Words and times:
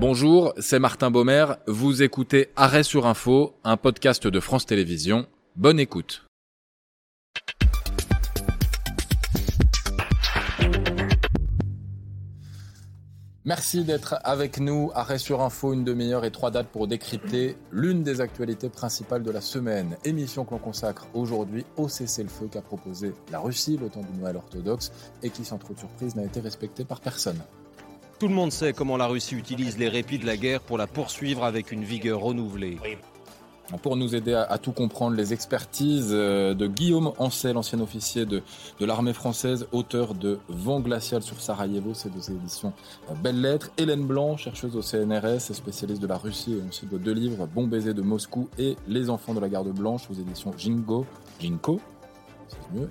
Bonjour, 0.00 0.54
c'est 0.60 0.78
Martin 0.78 1.10
Baumer. 1.10 1.46
Vous 1.66 2.04
écoutez 2.04 2.50
Arrêt 2.54 2.84
sur 2.84 3.04
Info, 3.04 3.56
un 3.64 3.76
podcast 3.76 4.28
de 4.28 4.38
France 4.38 4.64
Télévisions. 4.64 5.26
Bonne 5.56 5.80
écoute. 5.80 6.24
Merci 13.44 13.82
d'être 13.82 14.14
avec 14.22 14.60
nous. 14.60 14.92
Arrêt 14.94 15.18
sur 15.18 15.40
Info, 15.40 15.72
une 15.72 15.82
demi-heure 15.82 16.24
et 16.24 16.30
trois 16.30 16.52
dates 16.52 16.68
pour 16.68 16.86
décrypter 16.86 17.56
l'une 17.72 18.04
des 18.04 18.20
actualités 18.20 18.68
principales 18.68 19.24
de 19.24 19.32
la 19.32 19.40
semaine. 19.40 19.96
Émission 20.04 20.44
que 20.44 20.52
l'on 20.52 20.58
consacre 20.58 21.08
aujourd'hui 21.12 21.66
au 21.76 21.88
cessez-le-feu 21.88 22.46
qu'a 22.46 22.62
proposé 22.62 23.14
la 23.32 23.40
Russie 23.40 23.76
le 23.76 23.88
temps 23.88 24.02
du 24.02 24.16
Noël 24.20 24.36
orthodoxe 24.36 24.92
et 25.24 25.30
qui, 25.30 25.44
sans 25.44 25.58
trop 25.58 25.74
de 25.74 25.80
surprise, 25.80 26.14
n'a 26.14 26.22
été 26.22 26.38
respecté 26.38 26.84
par 26.84 27.00
personne. 27.00 27.40
Tout 28.18 28.26
le 28.26 28.34
monde 28.34 28.50
sait 28.50 28.72
comment 28.72 28.96
la 28.96 29.06
Russie 29.06 29.36
utilise 29.36 29.78
les 29.78 29.88
répits 29.88 30.18
de 30.18 30.26
la 30.26 30.36
guerre 30.36 30.60
pour 30.60 30.76
la 30.76 30.88
poursuivre 30.88 31.44
avec 31.44 31.70
une 31.70 31.84
vigueur 31.84 32.18
renouvelée. 32.18 32.76
Pour 33.82 33.94
nous 33.94 34.16
aider 34.16 34.34
à, 34.34 34.58
tout 34.58 34.72
comprendre, 34.72 35.14
les 35.14 35.32
expertises 35.32 36.08
euh, 36.10 36.52
de 36.54 36.66
Guillaume 36.66 37.12
Ancel, 37.18 37.56
ancien 37.56 37.78
officier 37.80 38.26
de, 38.26 38.42
l'armée 38.80 39.12
française, 39.12 39.68
auteur 39.70 40.14
de 40.14 40.40
Vent 40.48 40.80
glacial 40.80 41.22
sur 41.22 41.40
Sarajevo, 41.40 41.92
c'est 41.94 42.12
de 42.12 42.18
ses 42.20 42.32
éditions 42.32 42.72
euh, 43.08 43.14
Belles 43.22 43.40
Lettres. 43.40 43.70
Hélène 43.76 44.04
Blanc, 44.04 44.36
chercheuse 44.36 44.74
au 44.74 44.82
CNRS, 44.82 45.52
spécialiste 45.52 46.02
de 46.02 46.06
la 46.08 46.16
Russie, 46.16 46.54
et 46.54 46.68
aussi 46.68 46.86
de 46.86 46.98
deux 46.98 47.12
livres, 47.12 47.46
Bon 47.46 47.68
baiser 47.68 47.94
de 47.94 48.02
Moscou 48.02 48.48
et 48.58 48.76
Les 48.88 49.10
enfants 49.10 49.34
de 49.34 49.40
la 49.40 49.48
garde 49.48 49.68
blanche 49.68 50.08
aux 50.10 50.14
éditions 50.14 50.52
Jingo, 50.56 51.06
Jinko. 51.38 51.78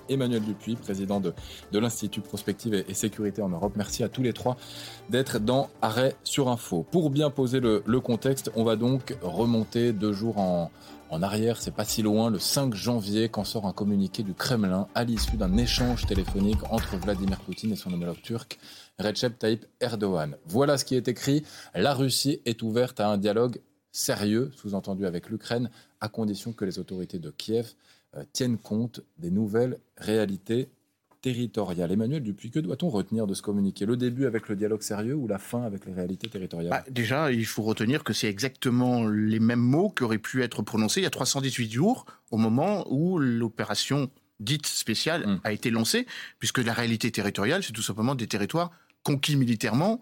Emmanuel 0.08 0.42
Dupuis, 0.42 0.76
président 0.76 1.20
de, 1.20 1.32
l'Institut 1.72 2.20
Prospective 2.20 2.74
et, 2.74 2.94
Sécurité 2.94 3.42
en 3.42 3.48
Europe. 3.48 3.74
Merci 3.76 4.02
à 4.02 4.08
tous 4.08 4.22
les 4.22 4.32
trois 4.32 4.56
d'être 5.08 5.38
dans 5.38 5.70
Arrêt 5.82 6.16
sur 6.24 6.48
Info. 6.48 6.84
Pour 6.90 7.10
bien 7.10 7.30
poser 7.30 7.60
le, 7.60 8.00
contexte, 8.00 8.50
on 8.54 8.64
va 8.64 8.76
donc 8.76 9.16
remonter 9.22 9.92
deux 9.92 10.12
jours 10.12 10.38
en, 10.38 10.70
arrière, 11.22 11.60
c'est 11.60 11.74
pas 11.74 11.84
si 11.84 12.02
loin, 12.02 12.30
le 12.30 12.38
5 12.38 12.74
janvier, 12.74 13.28
quand 13.28 13.44
sort 13.44 13.66
un 13.66 13.72
communiqué 13.72 14.22
du 14.22 14.34
Kremlin 14.34 14.88
à 14.94 15.04
l'issue 15.04 15.36
d'un 15.36 15.56
échange 15.56 16.06
téléphonique 16.06 16.58
entre 16.70 16.96
Vladimir 16.96 17.40
Poutine 17.40 17.72
et 17.72 17.76
son 17.76 17.92
homologue 17.92 18.20
turc, 18.22 18.58
Recep 18.98 19.38
Tayyip 19.38 19.64
Erdogan. 19.80 20.36
Voilà 20.46 20.76
ce 20.76 20.84
qui 20.84 20.96
est 20.96 21.08
écrit. 21.08 21.44
La 21.74 21.94
Russie 21.94 22.40
est 22.44 22.62
ouverte 22.62 23.00
à 23.00 23.08
un 23.08 23.16
dialogue 23.16 23.60
sérieux, 23.90 24.50
sous-entendu 24.56 25.06
avec 25.06 25.28
l'Ukraine, 25.28 25.70
à 26.00 26.08
condition 26.08 26.52
que 26.52 26.64
les 26.64 26.78
autorités 26.78 27.18
de 27.18 27.30
Kiev 27.30 27.74
tiennent 28.32 28.58
compte 28.58 29.00
des 29.18 29.30
nouvelles 29.30 29.78
réalités 29.96 30.68
territoriales. 31.20 31.90
Emmanuel, 31.92 32.22
depuis 32.22 32.50
que 32.50 32.58
doit-on 32.58 32.88
retenir 32.88 33.26
de 33.26 33.34
ce 33.34 33.42
communiqué? 33.42 33.86
Le 33.86 33.96
début 33.96 34.26
avec 34.26 34.48
le 34.48 34.56
dialogue 34.56 34.82
sérieux 34.82 35.14
ou 35.14 35.26
la 35.26 35.38
fin 35.38 35.62
avec 35.62 35.84
les 35.86 35.92
réalités 35.92 36.28
territoriales? 36.28 36.70
Bah, 36.70 36.84
Déjà, 36.90 37.32
il 37.32 37.46
faut 37.46 37.62
retenir 37.62 38.04
que 38.04 38.12
c'est 38.12 38.28
exactement 38.28 39.06
les 39.06 39.40
mêmes 39.40 39.60
mots 39.60 39.90
qui 39.90 40.04
auraient 40.04 40.18
pu 40.18 40.42
être 40.42 40.62
prononcés 40.62 41.00
il 41.00 41.04
y 41.04 41.06
a 41.06 41.10
318 41.10 41.72
jours, 41.72 42.06
au 42.30 42.36
moment 42.36 42.86
où 42.90 43.18
l'opération 43.18 44.10
dite 44.40 44.66
spéciale 44.66 45.26
hmm. 45.26 45.40
a 45.44 45.52
été 45.52 45.70
lancée, 45.70 46.06
puisque 46.38 46.58
la 46.58 46.72
réalité 46.72 47.10
territoriale, 47.10 47.62
c'est 47.62 47.72
tout 47.72 47.82
simplement 47.82 48.14
des 48.14 48.28
territoires 48.28 48.70
conquis 49.02 49.36
militairement, 49.36 50.00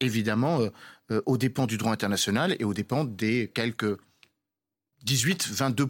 évidemment, 0.00 0.60
euh, 0.60 0.70
euh, 1.10 1.20
aux 1.26 1.36
dépens 1.36 1.66
du 1.66 1.76
droit 1.76 1.92
international 1.92 2.56
et 2.58 2.64
aux 2.64 2.74
dépens 2.74 3.04
des 3.04 3.50
quelques 3.52 3.98
18-22 5.06 5.86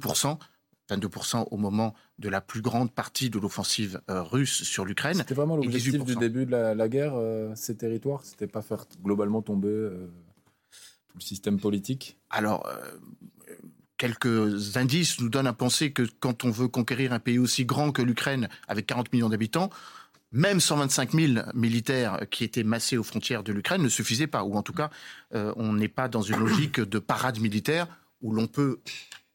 22% 0.90 1.48
au 1.50 1.56
moment 1.56 1.94
de 2.18 2.28
la 2.28 2.40
plus 2.40 2.60
grande 2.60 2.92
partie 2.92 3.30
de 3.30 3.38
l'offensive 3.38 4.00
euh, 4.10 4.22
russe 4.22 4.62
sur 4.62 4.84
l'Ukraine. 4.84 5.16
C'était 5.16 5.34
vraiment 5.34 5.56
l'objectif 5.56 6.04
du 6.04 6.16
début 6.16 6.46
de 6.46 6.50
la, 6.50 6.88
guerre, 6.88 7.14
euh, 7.14 7.52
ces 7.54 7.76
territoires? 7.76 8.20
C'était 8.24 8.46
pas 8.46 8.62
faire 8.62 8.84
globalement 9.02 9.42
tomber 9.42 9.68
euh, 9.68 10.10
tout 11.08 11.18
le 11.18 11.22
système 11.22 11.58
politique? 11.58 12.18
Alors, 12.30 12.68
quelques 13.96 14.76
indices 14.76 15.20
nous 15.20 15.28
donnent 15.28 15.46
à 15.46 15.52
penser 15.52 15.92
que 15.92 16.02
quand 16.20 16.44
on 16.44 16.50
veut 16.50 16.68
conquérir 16.68 17.12
un 17.12 17.20
pays 17.20 17.38
aussi 17.38 17.64
grand 17.64 17.92
que 17.92 18.02
l'Ukraine, 18.02 18.48
avec 18.68 18.86
40 18.86 19.12
millions 19.12 19.28
d'habitants, 19.28 19.70
même 20.32 20.58
125 20.58 21.12
000 21.12 21.46
militaires 21.54 22.20
qui 22.28 22.42
étaient 22.42 22.64
massés 22.64 22.96
aux 22.96 23.04
frontières 23.04 23.44
de 23.44 23.52
l'Ukraine 23.52 23.82
ne 23.82 23.88
suffisaient 23.88 24.26
pas, 24.26 24.42
ou 24.42 24.56
en 24.56 24.62
tout 24.62 24.72
cas, 24.72 24.90
on 25.30 25.74
n'est 25.74 25.88
pas 25.88 26.08
dans 26.08 26.22
une 26.22 26.38
logique 26.38 26.80
de 26.80 26.98
parade 26.98 27.38
militaire 27.38 27.86
où 28.20 28.32
l'on 28.32 28.48
peut 28.48 28.80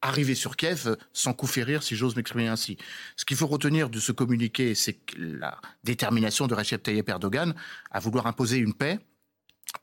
arriver 0.01 0.35
sur 0.35 0.55
Kiev 0.55 0.97
sans 1.13 1.33
coup 1.33 1.47
férir, 1.47 1.83
si 1.83 1.95
j'ose 1.95 2.15
m'exprimer 2.15 2.47
ainsi. 2.47 2.77
Ce 3.15 3.25
qu'il 3.25 3.37
faut 3.37 3.47
retenir 3.47 3.89
de 3.89 3.99
ce 3.99 4.11
communiqué, 4.11 4.75
c'est 4.75 4.99
la 5.17 5.59
détermination 5.83 6.47
de 6.47 6.55
Recep 6.55 6.81
Tayyip 6.81 7.09
Erdogan 7.09 7.53
à 7.91 7.99
vouloir 7.99 8.27
imposer 8.27 8.57
une 8.57 8.73
paix 8.73 8.99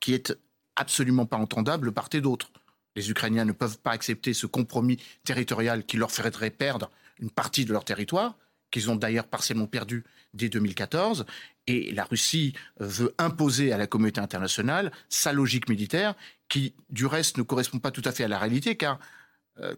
qui 0.00 0.14
est 0.14 0.36
absolument 0.76 1.26
pas 1.26 1.36
entendable 1.36 1.92
part 1.92 2.08
et 2.12 2.20
d'autre. 2.20 2.50
Les 2.94 3.10
Ukrainiens 3.10 3.44
ne 3.44 3.52
peuvent 3.52 3.78
pas 3.78 3.92
accepter 3.92 4.32
ce 4.32 4.46
compromis 4.46 4.98
territorial 5.24 5.84
qui 5.84 5.96
leur 5.96 6.10
ferait 6.10 6.50
perdre 6.50 6.90
une 7.18 7.30
partie 7.30 7.64
de 7.64 7.72
leur 7.72 7.84
territoire, 7.84 8.36
qu'ils 8.70 8.90
ont 8.90 8.96
d'ailleurs 8.96 9.26
partiellement 9.26 9.66
perdu 9.66 10.04
dès 10.34 10.48
2014. 10.48 11.26
Et 11.66 11.92
la 11.92 12.04
Russie 12.04 12.54
veut 12.78 13.14
imposer 13.18 13.72
à 13.72 13.78
la 13.78 13.86
communauté 13.86 14.20
internationale 14.20 14.92
sa 15.08 15.32
logique 15.32 15.68
militaire, 15.68 16.14
qui 16.48 16.74
du 16.90 17.06
reste 17.06 17.38
ne 17.38 17.42
correspond 17.42 17.78
pas 17.78 17.90
tout 17.90 18.02
à 18.04 18.12
fait 18.12 18.24
à 18.24 18.28
la 18.28 18.38
réalité, 18.38 18.76
car 18.76 18.98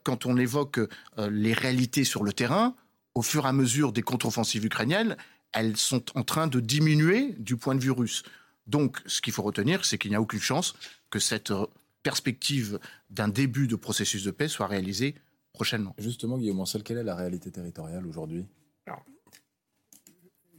quand 0.03 0.27
on 0.27 0.37
évoque 0.37 0.79
euh, 0.79 1.31
les 1.31 1.53
réalités 1.53 2.05
sur 2.05 2.25
le 2.25 2.33
terrain, 2.33 2.75
au 3.15 3.23
fur 3.23 3.45
et 3.45 3.49
à 3.49 3.53
mesure 3.53 3.93
des 3.93 4.03
contre-offensives 4.03 4.65
ukrainiennes, 4.65 5.17
elles 5.53 5.77
sont 5.77 6.05
en 6.17 6.23
train 6.23 6.47
de 6.47 6.61
diminuer 6.61 7.35
du 7.39 7.57
point 7.57 7.75
de 7.75 7.81
vue 7.81 7.91
russe. 7.91 8.23
Donc, 8.67 8.99
ce 9.07 9.21
qu'il 9.21 9.33
faut 9.33 9.43
retenir, 9.43 9.85
c'est 9.85 9.99
qu'il 9.99 10.11
n'y 10.11 10.17
a 10.17 10.21
aucune 10.21 10.41
chance 10.41 10.75
que 11.11 11.19
cette 11.19 11.51
euh, 11.51 11.67
perspective 12.03 12.79
d'un 13.11 13.29
début 13.29 13.67
de 13.67 13.77
processus 13.77 14.25
de 14.25 14.31
paix 14.31 14.49
soit 14.49 14.67
réalisée 14.67 15.15
prochainement. 15.53 15.95
Justement, 15.99 16.39
Guillaume 16.39 16.61
Ancel, 16.61 16.83
quelle 16.83 16.99
est 16.99 17.05
la 17.05 17.17
réalité 17.17 17.51
territoriale 17.51 18.07
aujourd'hui? 18.07 18.47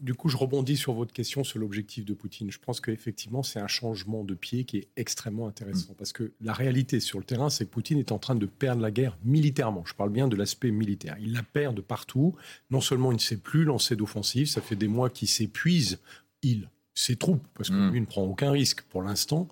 Du 0.01 0.13
coup, 0.13 0.29
je 0.29 0.37
rebondis 0.37 0.77
sur 0.77 0.93
votre 0.93 1.13
question 1.13 1.43
sur 1.43 1.59
l'objectif 1.59 2.05
de 2.05 2.13
Poutine. 2.13 2.51
Je 2.51 2.59
pense 2.59 2.79
qu'effectivement, 2.79 3.43
c'est 3.43 3.59
un 3.59 3.67
changement 3.67 4.23
de 4.23 4.33
pied 4.33 4.63
qui 4.63 4.77
est 4.77 4.87
extrêmement 4.95 5.47
intéressant. 5.47 5.93
Mm. 5.93 5.95
Parce 5.97 6.13
que 6.13 6.31
la 6.41 6.53
réalité 6.53 6.99
sur 6.99 7.19
le 7.19 7.25
terrain, 7.25 7.49
c'est 7.49 7.65
que 7.65 7.69
Poutine 7.69 7.99
est 7.99 8.11
en 8.11 8.19
train 8.19 8.35
de 8.35 8.45
perdre 8.45 8.81
la 8.81 8.91
guerre 8.91 9.17
militairement. 9.23 9.83
Je 9.85 9.93
parle 9.93 10.11
bien 10.11 10.27
de 10.27 10.35
l'aspect 10.35 10.71
militaire. 10.71 11.17
Il 11.19 11.33
la 11.33 11.43
perd 11.43 11.75
de 11.75 11.81
partout. 11.81 12.35
Non 12.71 12.81
seulement 12.81 13.11
il 13.11 13.15
ne 13.15 13.19
sait 13.19 13.37
plus 13.37 13.63
lancer 13.63 13.95
d'offensive, 13.95 14.47
ça 14.47 14.61
fait 14.61 14.75
des 14.75 14.87
mois 14.87 15.09
qu'il 15.09 15.27
s'épuise, 15.27 15.99
il, 16.41 16.69
ses 16.93 17.15
troupes, 17.15 17.45
parce 17.55 17.69
que 17.69 17.75
mm. 17.75 17.91
lui 17.91 18.01
ne 18.01 18.05
prend 18.05 18.23
aucun 18.23 18.51
risque 18.51 18.81
pour 18.83 19.03
l'instant, 19.03 19.47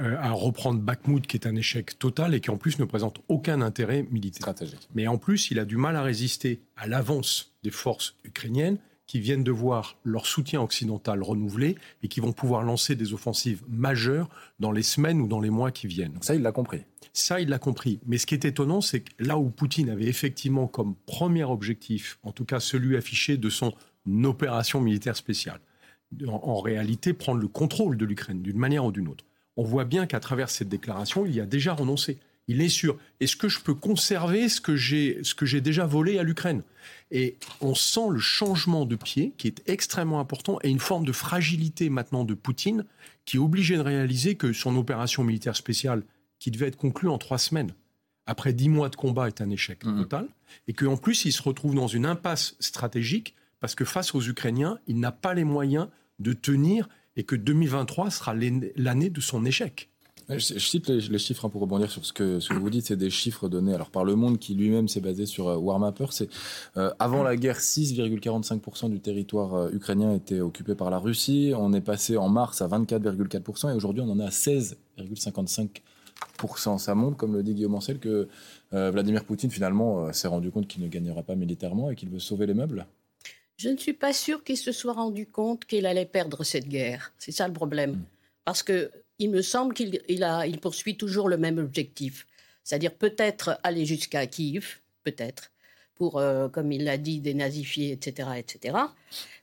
euh, 0.00 0.16
à 0.18 0.32
reprendre 0.32 0.80
Bakhmut, 0.80 1.26
qui 1.26 1.36
est 1.36 1.46
un 1.46 1.56
échec 1.56 1.98
total 1.98 2.34
et 2.34 2.40
qui 2.40 2.50
en 2.50 2.58
plus 2.58 2.78
ne 2.78 2.84
présente 2.84 3.20
aucun 3.28 3.62
intérêt 3.62 4.02
militaire. 4.10 4.42
Stratégique. 4.42 4.88
Mais 4.94 5.06
en 5.06 5.16
plus, 5.16 5.50
il 5.50 5.58
a 5.58 5.64
du 5.64 5.76
mal 5.76 5.96
à 5.96 6.02
résister 6.02 6.60
à 6.76 6.86
l'avance 6.86 7.52
des 7.62 7.70
forces 7.70 8.16
ukrainiennes 8.24 8.78
qui 9.06 9.20
viennent 9.20 9.44
de 9.44 9.52
voir 9.52 9.98
leur 10.04 10.26
soutien 10.26 10.60
occidental 10.60 11.22
renouvelé 11.22 11.76
et 12.02 12.08
qui 12.08 12.20
vont 12.20 12.32
pouvoir 12.32 12.62
lancer 12.62 12.96
des 12.96 13.12
offensives 13.12 13.62
majeures 13.68 14.28
dans 14.58 14.72
les 14.72 14.82
semaines 14.82 15.20
ou 15.20 15.28
dans 15.28 15.40
les 15.40 15.50
mois 15.50 15.70
qui 15.70 15.86
viennent. 15.86 16.18
ça, 16.20 16.34
il 16.34 16.42
l'a 16.42 16.52
compris. 16.52 16.82
Ça, 17.12 17.40
il 17.40 17.48
l'a 17.48 17.58
compris. 17.58 18.00
Mais 18.06 18.18
ce 18.18 18.26
qui 18.26 18.34
est 18.34 18.44
étonnant, 18.44 18.80
c'est 18.80 19.00
que 19.00 19.12
là 19.18 19.38
où 19.38 19.48
Poutine 19.48 19.90
avait 19.90 20.06
effectivement 20.06 20.66
comme 20.66 20.94
premier 21.06 21.44
objectif, 21.44 22.18
en 22.22 22.32
tout 22.32 22.44
cas 22.44 22.60
celui 22.60 22.96
affiché 22.96 23.36
de 23.36 23.48
son 23.48 23.72
opération 24.24 24.80
militaire 24.80 25.16
spéciale, 25.16 25.60
en, 26.26 26.60
réalité 26.60 27.12
prendre 27.12 27.40
le 27.40 27.48
contrôle 27.48 27.96
de 27.96 28.04
l'Ukraine 28.04 28.42
d'une 28.42 28.58
manière 28.58 28.84
ou 28.84 28.92
d'une 28.92 29.08
autre. 29.08 29.24
On 29.56 29.64
voit 29.64 29.84
bien 29.84 30.06
qu'à 30.06 30.20
travers 30.20 30.50
cette 30.50 30.68
déclaration, 30.68 31.26
il 31.26 31.34
y 31.34 31.40
a 31.40 31.46
déjà 31.46 31.74
renoncé. 31.74 32.18
Il 32.48 32.60
est 32.60 32.68
sûr. 32.68 32.96
Est-ce 33.20 33.36
que 33.36 33.48
je 33.48 33.60
peux 33.60 33.74
conserver 33.74 34.48
ce 34.48 34.60
que 34.60 34.76
j'ai, 34.76 35.18
ce 35.22 35.34
que 35.34 35.46
j'ai 35.46 35.60
déjà 35.60 35.84
volé 35.84 36.18
à 36.18 36.22
l'Ukraine? 36.22 36.62
Et 37.10 37.36
on 37.60 37.74
sent 37.74 38.08
le 38.10 38.20
changement 38.20 38.86
de 38.86 38.96
pied 38.96 39.32
qui 39.36 39.48
est 39.48 39.62
extrêmement 39.66 40.20
important 40.20 40.58
et 40.62 40.70
une 40.70 40.78
forme 40.78 41.04
de 41.04 41.12
fragilité 41.12 41.90
maintenant 41.90 42.24
de 42.24 42.34
Poutine 42.34 42.84
qui 43.24 43.36
est 43.36 43.40
obligé 43.40 43.76
de 43.76 43.80
réaliser 43.80 44.36
que 44.36 44.52
son 44.52 44.76
opération 44.76 45.24
militaire 45.24 45.56
spéciale, 45.56 46.04
qui 46.38 46.50
devait 46.50 46.68
être 46.68 46.76
conclue 46.76 47.08
en 47.08 47.18
trois 47.18 47.38
semaines, 47.38 47.72
après 48.26 48.52
dix 48.52 48.68
mois 48.68 48.88
de 48.88 48.96
combat, 48.96 49.28
est 49.28 49.40
un 49.40 49.50
échec 49.50 49.84
mmh. 49.84 49.98
total 50.02 50.28
et 50.68 50.72
qu'en 50.72 50.96
plus 50.96 51.24
il 51.24 51.32
se 51.32 51.42
retrouve 51.42 51.74
dans 51.74 51.86
une 51.86 52.06
impasse 52.06 52.56
stratégique 52.60 53.34
parce 53.60 53.74
que 53.74 53.84
face 53.84 54.14
aux 54.14 54.22
Ukrainiens, 54.22 54.78
il 54.86 55.00
n'a 55.00 55.12
pas 55.12 55.34
les 55.34 55.44
moyens 55.44 55.88
de 56.18 56.32
tenir 56.32 56.88
et 57.16 57.24
que 57.24 57.34
2023 57.36 58.10
sera 58.10 58.34
l'année 58.34 59.10
de 59.10 59.20
son 59.20 59.44
échec. 59.44 59.88
Je, 60.28 60.38
cite 60.38 60.88
les, 60.88 61.18
chiffres 61.18 61.44
hein, 61.44 61.48
pour 61.48 61.60
rebondir 61.60 61.88
sur 61.88 62.04
ce 62.04 62.12
que, 62.12 62.40
ce 62.40 62.48
que 62.48 62.54
vous 62.54 62.70
dites. 62.70 62.86
C'est 62.86 62.96
des 62.96 63.10
chiffres 63.10 63.48
donnés 63.48 63.74
alors 63.74 63.90
par 63.90 64.04
Le 64.04 64.16
Monde 64.16 64.40
qui 64.40 64.54
lui-même 64.54 64.88
s'est 64.88 65.00
basé 65.00 65.24
sur 65.24 65.46
euh, 65.48 65.56
Warmapper. 65.56 66.06
C'est 66.10 66.28
euh, 66.76 66.92
avant 66.98 67.22
la 67.22 67.36
guerre, 67.36 67.60
6,45% 67.60 68.90
du 68.90 68.98
territoire 69.00 69.54
euh, 69.54 69.70
ukrainien 69.70 70.14
était 70.14 70.40
occupé 70.40 70.74
par 70.74 70.90
la 70.90 70.98
Russie. 70.98 71.52
On 71.56 71.72
est 71.72 71.80
passé 71.80 72.16
en 72.16 72.28
mars 72.28 72.60
à 72.60 72.66
24,4% 72.66 73.70
et 73.70 73.74
aujourd'hui 73.74 74.02
on 74.02 74.10
en 74.10 74.18
est 74.18 74.24
à 74.24 74.30
16,55%. 74.30 76.78
Ça 76.78 76.96
montre, 76.96 77.16
comme 77.16 77.34
le 77.34 77.44
dit 77.44 77.54
Guillaume 77.54 77.76
Ancel, 77.76 77.98
que 77.98 78.28
Vladimir 78.72 79.24
Poutine 79.24 79.50
finalement 79.50 80.12
s'est 80.12 80.28
rendu 80.28 80.50
compte 80.50 80.66
qu'il 80.66 80.82
ne 80.82 80.88
gagnera 80.88 81.22
pas 81.22 81.34
militairement 81.34 81.90
et 81.90 81.94
qu'il 81.94 82.10
veut 82.10 82.18
sauver 82.18 82.46
les 82.46 82.54
meubles. 82.54 82.86
Je 83.56 83.70
ne 83.70 83.76
suis 83.76 83.94
pas 83.94 84.12
sûr 84.12 84.44
qu'il 84.44 84.58
se 84.58 84.72
soit 84.72 84.92
rendu 84.92 85.26
compte 85.26 85.64
qu'il 85.64 85.86
allait 85.86 86.04
perdre 86.04 86.44
cette 86.44 86.68
guerre. 86.68 87.14
C'est 87.18 87.32
ça 87.32 87.48
le 87.48 87.54
problème. 87.54 87.92
Hmm. 87.92 88.02
Parce 88.44 88.62
que 88.62 88.90
il 89.18 89.30
me 89.30 89.42
semble 89.42 89.74
qu'il 89.74 90.00
il 90.08 90.58
poursuit 90.60 90.96
toujours 90.96 91.28
le 91.28 91.36
même 91.36 91.58
objectif, 91.58 92.26
c'est-à-dire 92.64 92.92
peut-être 92.92 93.58
aller 93.62 93.86
jusqu'à 93.86 94.26
Kiev, 94.26 94.78
peut-être, 95.04 95.50
pour, 95.94 96.18
euh, 96.18 96.48
comme 96.48 96.72
il 96.72 96.84
l'a 96.84 96.98
dit, 96.98 97.20
dénazifier, 97.20 97.92
etc., 97.92 98.30
etc. 98.36 98.76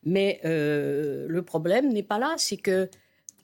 Mais 0.04 0.40
euh, 0.46 1.25
le 1.28 1.42
problème 1.42 1.92
n'est 1.92 2.04
pas 2.04 2.20
là, 2.20 2.36
c'est 2.38 2.58
que 2.58 2.90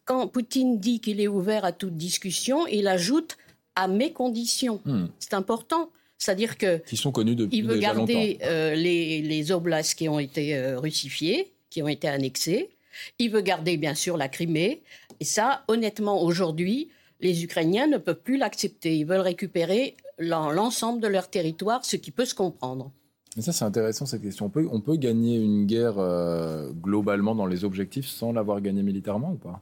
quand 0.05 0.27
Poutine 0.27 0.79
dit 0.79 0.99
qu'il 0.99 1.19
est 1.21 1.27
ouvert 1.27 1.65
à 1.65 1.71
toute 1.71 1.95
discussion, 1.95 2.67
il 2.67 2.87
ajoute 2.87 3.37
à 3.75 3.87
mes 3.87 4.11
conditions. 4.11 4.81
Hmm. 4.85 5.07
C'est 5.19 5.33
important. 5.33 5.91
C'est-à-dire 6.17 6.57
que 6.57 6.77
qui 6.79 6.97
sont 6.97 7.11
connus 7.11 7.35
depuis 7.35 7.57
il 7.59 7.65
veut 7.65 7.77
garder 7.77 8.39
euh, 8.43 8.75
les, 8.75 9.21
les, 9.21 9.51
oblasts 9.53 9.97
qui 9.97 10.09
ont 10.09 10.19
été 10.19 10.75
russifiés, 10.75 11.53
qui 11.69 11.81
ont 11.81 11.87
été 11.87 12.09
annexés. 12.09 12.69
Il 13.19 13.31
veut 13.31 13.41
garder 13.41 13.77
bien 13.77 13.95
sûr 13.95 14.17
la 14.17 14.29
Crimée. 14.29 14.81
Et 15.19 15.25
ça, 15.25 15.63
honnêtement, 15.67 16.21
aujourd'hui, 16.21 16.89
les 17.21 17.43
Ukrainiens 17.43 17.87
ne 17.87 17.97
peuvent 17.97 18.21
plus 18.21 18.37
l'accepter. 18.37 18.97
Ils 18.97 19.05
veulent 19.05 19.19
récupérer 19.19 19.95
l'ensemble 20.17 21.01
de 21.01 21.07
leur 21.07 21.29
territoire, 21.29 21.83
ce 21.85 21.95
qui 21.95 22.11
peut 22.11 22.25
se 22.25 22.35
comprendre. 22.35 22.91
Mais 23.35 23.41
ça, 23.41 23.51
c'est 23.53 23.65
intéressant 23.65 24.05
cette 24.05 24.21
question. 24.21 24.47
On 24.47 24.49
peut, 24.49 24.67
on 24.71 24.81
peut 24.81 24.97
gagner 24.97 25.37
une 25.37 25.65
guerre 25.65 25.99
euh, 25.99 26.71
globalement 26.71 27.35
dans 27.35 27.45
les 27.45 27.63
objectifs 27.63 28.07
sans 28.07 28.33
l'avoir 28.33 28.59
gagnée 28.61 28.83
militairement 28.83 29.33
ou 29.33 29.37
pas? 29.37 29.61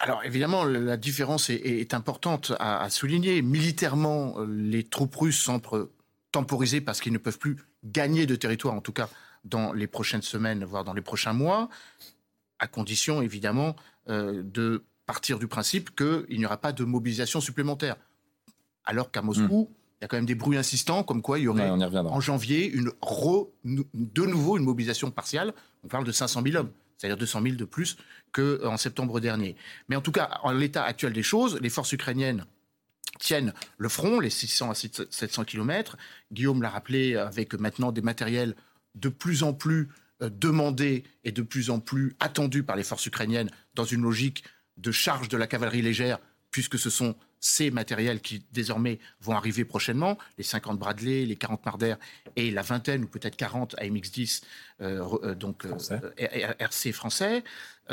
Alors 0.00 0.24
évidemment, 0.24 0.64
la 0.64 0.96
différence 0.96 1.50
est, 1.50 1.92
importante 1.92 2.54
à, 2.58 2.88
souligner. 2.88 3.42
Militairement, 3.42 4.36
les 4.48 4.82
troupes 4.82 5.14
russes 5.14 5.38
semblent 5.38 5.88
temporisées 6.32 6.80
parce 6.80 7.02
qu'ils 7.02 7.12
ne 7.12 7.18
peuvent 7.18 7.38
plus 7.38 7.58
gagner 7.84 8.24
de 8.24 8.34
territoire, 8.34 8.74
en 8.74 8.80
tout 8.80 8.92
cas 8.94 9.10
dans 9.44 9.72
les 9.72 9.86
prochaines 9.86 10.22
semaines, 10.22 10.64
voire 10.64 10.84
dans 10.84 10.92
les 10.92 11.02
prochains 11.02 11.32
mois, 11.32 11.68
à 12.58 12.66
condition 12.66 13.22
évidemment 13.22 13.74
euh, 14.08 14.42
de 14.44 14.84
partir 15.06 15.38
du 15.38 15.48
principe 15.48 15.96
qu'il 15.96 16.38
n'y 16.38 16.46
aura 16.46 16.58
pas 16.58 16.72
de 16.72 16.84
mobilisation 16.84 17.40
supplémentaire. 17.40 17.96
Alors 18.84 19.10
qu'à 19.10 19.22
Moscou, 19.22 19.68
hmm. 19.70 19.74
il 19.98 20.02
y 20.02 20.04
a 20.04 20.08
quand 20.08 20.16
même 20.16 20.26
des 20.26 20.34
bruits 20.34 20.56
insistants 20.56 21.02
comme 21.02 21.22
quoi 21.22 21.38
il 21.38 21.42
y 21.42 21.48
aurait 21.48 21.68
en 21.68 22.20
janvier 22.20 22.70
une 22.70 22.92
de 23.64 24.26
nouveau 24.26 24.56
une 24.56 24.64
mobilisation 24.64 25.10
partielle. 25.10 25.52
On 25.84 25.88
parle 25.88 26.04
de 26.04 26.12
500 26.12 26.42
000 26.44 26.56
hommes, 26.56 26.70
c'est-à-dire 26.96 27.16
200 27.16 27.42
000 27.42 27.56
de 27.56 27.64
plus 27.64 27.96
qu'en 28.32 28.76
septembre 28.76 29.20
dernier. 29.20 29.56
Mais 29.88 29.96
en 29.96 30.00
tout 30.00 30.12
cas, 30.12 30.38
en 30.42 30.52
l'état 30.52 30.84
actuel 30.84 31.12
des 31.12 31.22
choses, 31.22 31.58
les 31.60 31.70
forces 31.70 31.92
ukrainiennes 31.92 32.44
tiennent 33.18 33.52
le 33.78 33.88
front, 33.88 34.20
les 34.20 34.30
600 34.30 34.70
à 34.70 34.74
700 34.74 35.44
km. 35.44 35.96
Guillaume 36.32 36.62
l'a 36.62 36.70
rappelé, 36.70 37.16
avec 37.16 37.54
maintenant 37.54 37.92
des 37.92 38.02
matériels 38.02 38.54
de 38.94 39.08
plus 39.08 39.42
en 39.42 39.52
plus 39.52 39.88
euh, 40.22 40.30
demandés 40.30 41.04
et 41.24 41.32
de 41.32 41.42
plus 41.42 41.70
en 41.70 41.80
plus 41.80 42.16
attendus 42.20 42.62
par 42.62 42.76
les 42.76 42.82
forces 42.82 43.06
ukrainiennes 43.06 43.50
dans 43.74 43.84
une 43.84 44.02
logique 44.02 44.44
de 44.76 44.92
charge 44.92 45.28
de 45.28 45.36
la 45.36 45.46
cavalerie 45.46 45.82
légère, 45.82 46.18
puisque 46.50 46.78
ce 46.78 46.90
sont 46.90 47.16
ces 47.38 47.70
matériels 47.70 48.20
qui 48.20 48.44
désormais 48.52 48.98
vont 49.20 49.34
arriver 49.34 49.64
prochainement, 49.64 50.18
les 50.36 50.44
50 50.44 50.78
Bradley, 50.78 51.24
les 51.24 51.36
40 51.36 51.64
Marder 51.64 51.94
et 52.36 52.50
la 52.50 52.60
vingtaine 52.60 53.04
ou 53.04 53.06
peut-être 53.06 53.36
40 53.36 53.76
AMX-10, 53.76 54.42
euh, 54.82 55.06
euh, 55.22 55.34
donc 55.34 55.66
RC 56.18 56.92
français. 56.92 57.42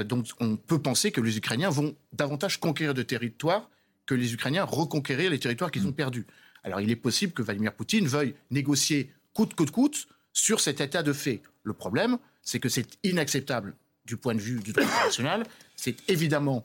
donc 0.04 0.28
on 0.40 0.58
peut 0.58 0.82
penser 0.82 1.12
que 1.12 1.22
les 1.22 1.38
Ukrainiens 1.38 1.70
vont 1.70 1.96
davantage 2.12 2.60
conquérir 2.60 2.94
de 2.94 3.04
territoires 3.04 3.70
que 4.08 4.16
les 4.16 4.34
Ukrainiens 4.34 4.64
reconquérir 4.64 5.30
les 5.30 5.40
territoires 5.40 5.70
qu'ils 5.70 5.86
ont 5.86 5.92
mm. 5.92 5.96
perdus. 5.96 6.26
Alors 6.64 6.82
il 6.82 6.90
est 6.90 6.96
possible 6.96 7.34
que 7.34 7.44
Vladimir 7.44 7.74
Poutine 7.74 8.08
veuille 8.08 8.34
négocier 8.50 9.14
coûte 9.34 9.54
que 9.54 9.64
coûte 9.64 10.08
sur 10.38 10.60
cet 10.60 10.82
état 10.82 11.02
de 11.02 11.14
fait. 11.14 11.42
Le 11.64 11.74
problème, 11.74 12.20
c'est 12.44 12.60
que 12.60 12.70
c'est 12.70 12.88
inacceptable 13.04 13.76
du 14.06 14.18
point 14.18 14.36
de 14.36 14.40
vue 14.40 14.60
du 14.60 14.72
droit 14.72 14.86
international. 14.86 15.44
C'est 15.76 16.08
évidemment 16.10 16.64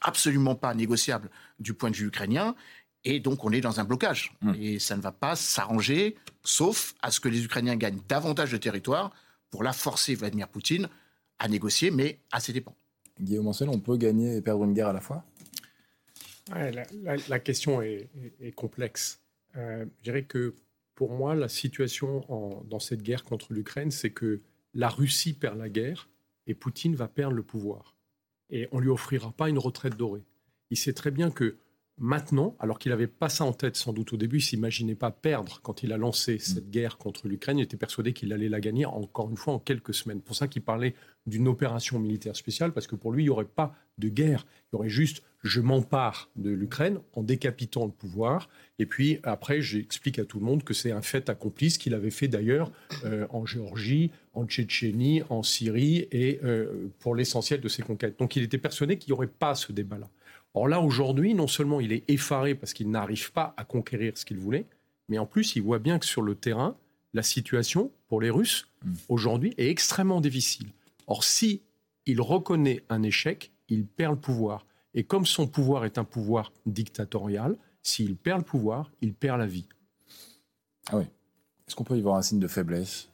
absolument 0.00 0.56
pas 0.56 0.74
négociable 0.74 1.30
du 1.60 1.74
point 1.74 1.92
de 1.92 1.96
vue 1.96 2.08
ukrainien. 2.08 2.56
Et 3.04 3.20
donc, 3.20 3.44
on 3.44 3.52
est 3.52 3.60
dans 3.60 3.78
un 3.78 3.84
blocage. 3.84 4.32
Hmm. 4.42 4.52
Et 4.60 4.80
ça 4.80 4.96
ne 4.96 5.00
va 5.00 5.12
pas 5.12 5.36
s'arranger, 5.36 6.16
sauf 6.42 6.94
à 7.00 7.12
ce 7.12 7.20
que 7.20 7.28
les 7.28 7.44
Ukrainiens 7.44 7.76
gagnent 7.76 8.00
davantage 8.08 8.50
de 8.50 8.56
territoire 8.56 9.12
pour 9.52 9.62
la 9.62 9.72
forcer 9.72 10.16
Vladimir 10.16 10.48
Poutine 10.48 10.88
à 11.38 11.46
négocier, 11.46 11.92
mais 11.92 12.18
à 12.32 12.40
ses 12.40 12.52
dépens. 12.52 12.74
Guillaume 13.20 13.46
Ancel, 13.46 13.68
on 13.68 13.78
peut 13.78 13.96
gagner 13.96 14.36
et 14.36 14.42
perdre 14.42 14.64
une 14.64 14.74
guerre 14.74 14.88
à 14.88 14.92
la 14.92 15.00
fois? 15.00 15.24
La, 17.28 17.38
question 17.38 17.80
est, 17.80 18.08
complexe. 18.56 19.20
Euh, 19.56 19.84
je 19.98 20.02
dirais 20.02 20.24
que 20.24 20.54
pour 20.98 21.12
moi, 21.12 21.36
la 21.36 21.48
situation 21.48 22.24
dans 22.64 22.80
cette 22.80 23.04
guerre 23.04 23.22
contre 23.22 23.52
l'Ukraine, 23.52 23.92
c'est 23.92 24.10
que 24.10 24.40
la 24.74 24.88
Russie 24.88 25.32
perd 25.32 25.56
la 25.56 25.68
guerre 25.68 26.08
et 26.48 26.54
Poutine 26.54 26.96
va 26.96 27.06
perdre 27.06 27.36
le 27.36 27.44
pouvoir. 27.44 27.94
Et 28.50 28.66
on 28.72 28.80
lui 28.80 28.88
offrira 28.88 29.30
pas 29.30 29.48
une 29.48 29.60
retraite 29.60 29.96
dorée. 29.96 30.24
Il 30.70 30.76
sait 30.76 30.94
très 30.94 31.12
bien 31.12 31.30
que 31.30 31.56
maintenant, 31.98 32.56
alors 32.58 32.78
qu'il 32.78 32.90
n'avait 32.90 33.06
pas 33.06 33.28
ça 33.28 33.44
en 33.44 33.52
tête 33.52 33.76
sans 33.76 33.92
doute 33.92 34.12
au 34.12 34.16
début, 34.16 34.38
il 34.38 34.42
s'imaginait 34.42 34.94
pas 34.94 35.10
perdre 35.10 35.60
quand 35.62 35.82
il 35.82 35.92
a 35.92 35.96
lancé 35.96 36.36
mm. 36.36 36.38
cette 36.38 36.70
guerre 36.70 36.98
contre 36.98 37.28
l'Ukraine. 37.28 37.58
Il 37.58 37.62
était 37.62 37.76
persuadé 37.76 38.12
qu'il 38.12 38.32
allait 38.32 38.48
la 38.48 38.60
gagner 38.60 38.86
encore 38.86 39.30
une 39.30 39.36
fois 39.36 39.54
en 39.54 39.58
quelques 39.58 39.94
semaines. 39.94 40.20
Pour 40.20 40.36
ça 40.36 40.48
qu'il 40.48 40.62
parlait 40.62 40.94
d'une 41.26 41.48
opération 41.48 41.98
militaire 41.98 42.36
spéciale, 42.36 42.72
parce 42.72 42.86
que 42.86 42.96
pour 42.96 43.12
lui, 43.12 43.22
il 43.22 43.26
n'y 43.26 43.30
aurait 43.30 43.44
pas 43.44 43.74
de 43.98 44.08
guerre. 44.08 44.46
Il 44.72 44.76
y 44.76 44.78
aurait 44.78 44.88
juste 44.88 45.22
je 45.44 45.60
m'empare 45.60 46.30
de 46.36 46.50
l'Ukraine 46.50 46.98
en 47.14 47.22
décapitant 47.22 47.86
le 47.86 47.92
pouvoir. 47.92 48.48
Et 48.78 48.86
puis 48.86 49.18
après, 49.22 49.60
j'explique 49.60 50.18
à 50.18 50.24
tout 50.24 50.40
le 50.40 50.44
monde 50.44 50.64
que 50.64 50.74
c'est 50.74 50.90
un 50.90 51.02
fait 51.02 51.28
accompli, 51.28 51.70
ce 51.70 51.78
qu'il 51.78 51.94
avait 51.94 52.10
fait 52.10 52.28
d'ailleurs 52.28 52.72
euh, 53.04 53.26
en 53.30 53.46
Géorgie, 53.46 54.10
en 54.34 54.46
Tchétchénie, 54.46 55.22
en 55.28 55.42
Syrie 55.42 56.08
et 56.10 56.40
euh, 56.42 56.88
pour 56.98 57.14
l'essentiel 57.14 57.60
de 57.60 57.68
ses 57.68 57.82
conquêtes. 57.82 58.18
Donc 58.18 58.36
il 58.36 58.42
était 58.42 58.58
persuadé 58.58 58.98
qu'il 58.98 59.12
n'y 59.12 59.16
aurait 59.16 59.28
pas 59.28 59.54
ce 59.54 59.72
débat-là. 59.72 60.08
Or 60.54 60.68
là, 60.68 60.80
aujourd'hui, 60.80 61.34
non 61.34 61.46
seulement 61.46 61.80
il 61.80 61.92
est 61.92 62.08
effaré 62.08 62.54
parce 62.54 62.72
qu'il 62.72 62.90
n'arrive 62.90 63.32
pas 63.32 63.54
à 63.56 63.64
conquérir 63.64 64.16
ce 64.16 64.24
qu'il 64.24 64.38
voulait, 64.38 64.66
mais 65.08 65.18
en 65.18 65.26
plus, 65.26 65.56
il 65.56 65.62
voit 65.62 65.78
bien 65.78 65.98
que 65.98 66.06
sur 66.06 66.22
le 66.22 66.34
terrain, 66.34 66.76
la 67.14 67.22
situation 67.22 67.90
pour 68.08 68.20
les 68.20 68.30
Russes 68.30 68.66
mm. 68.84 68.92
aujourd'hui 69.08 69.54
est 69.56 69.68
extrêmement 69.68 70.20
difficile. 70.20 70.68
Or, 71.06 71.24
si 71.24 71.62
il 72.06 72.20
reconnaît 72.20 72.84
un 72.88 73.02
échec, 73.02 73.52
il 73.68 73.86
perd 73.86 74.14
le 74.14 74.20
pouvoir. 74.20 74.66
Et 74.94 75.04
comme 75.04 75.26
son 75.26 75.46
pouvoir 75.46 75.84
est 75.84 75.98
un 75.98 76.04
pouvoir 76.04 76.52
dictatorial, 76.66 77.56
s'il 77.82 78.16
perd 78.16 78.38
le 78.38 78.44
pouvoir, 78.44 78.90
il 79.00 79.14
perd 79.14 79.38
la 79.38 79.46
vie. 79.46 79.68
Ah 80.90 80.98
oui. 80.98 81.04
Est-ce 81.66 81.76
qu'on 81.76 81.84
peut 81.84 81.98
y 81.98 82.00
voir 82.00 82.16
un 82.16 82.22
signe 82.22 82.38
de 82.38 82.48
faiblesse, 82.48 83.10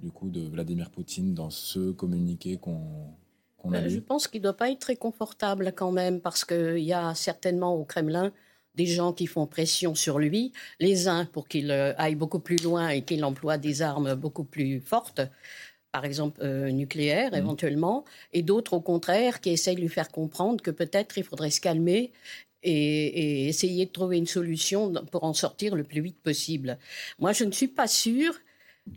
du 0.00 0.10
coup, 0.10 0.30
de 0.30 0.40
Vladimir 0.40 0.90
Poutine 0.90 1.34
dans 1.34 1.50
ce 1.50 1.90
communiqué 1.90 2.56
qu'on 2.56 3.14
a 3.72 3.76
euh, 3.76 3.88
Je 3.88 3.98
pense 3.98 4.28
qu'il 4.28 4.40
ne 4.40 4.44
doit 4.44 4.56
pas 4.56 4.70
être 4.70 4.80
très 4.80 4.96
confortable 4.96 5.72
quand 5.74 5.92
même, 5.92 6.20
parce 6.20 6.44
qu'il 6.44 6.78
y 6.78 6.92
a 6.92 7.14
certainement 7.14 7.74
au 7.74 7.84
Kremlin 7.84 8.32
des 8.74 8.86
gens 8.86 9.12
qui 9.12 9.26
font 9.26 9.46
pression 9.46 9.94
sur 9.94 10.18
lui, 10.18 10.52
les 10.78 11.08
uns 11.08 11.24
pour 11.24 11.48
qu'il 11.48 11.70
euh, 11.70 11.92
aille 11.98 12.14
beaucoup 12.14 12.38
plus 12.38 12.62
loin 12.62 12.88
et 12.88 13.02
qu'il 13.02 13.24
emploie 13.24 13.58
des 13.58 13.82
armes 13.82 14.14
beaucoup 14.14 14.44
plus 14.44 14.80
fortes, 14.80 15.20
par 15.92 16.04
exemple 16.04 16.40
euh, 16.42 16.70
nucléaire 16.70 17.32
mmh. 17.32 17.36
éventuellement, 17.36 18.04
et 18.32 18.42
d'autres 18.42 18.74
au 18.74 18.80
contraire 18.80 19.40
qui 19.40 19.50
essayent 19.50 19.74
de 19.74 19.80
lui 19.80 19.88
faire 19.88 20.08
comprendre 20.08 20.62
que 20.62 20.70
peut-être 20.70 21.18
il 21.18 21.24
faudrait 21.24 21.50
se 21.50 21.60
calmer 21.60 22.12
et, 22.62 23.48
essayer 23.48 23.86
de 23.86 23.90
trouver 23.90 24.18
une 24.18 24.26
solution 24.26 24.92
pour 25.10 25.24
en 25.24 25.32
sortir 25.32 25.74
le 25.74 25.84
plus 25.84 26.00
vite 26.00 26.20
possible. 26.22 26.78
Moi, 27.18 27.32
je 27.32 27.44
ne 27.44 27.52
suis 27.52 27.68
pas 27.68 27.86
sûre 27.86 28.34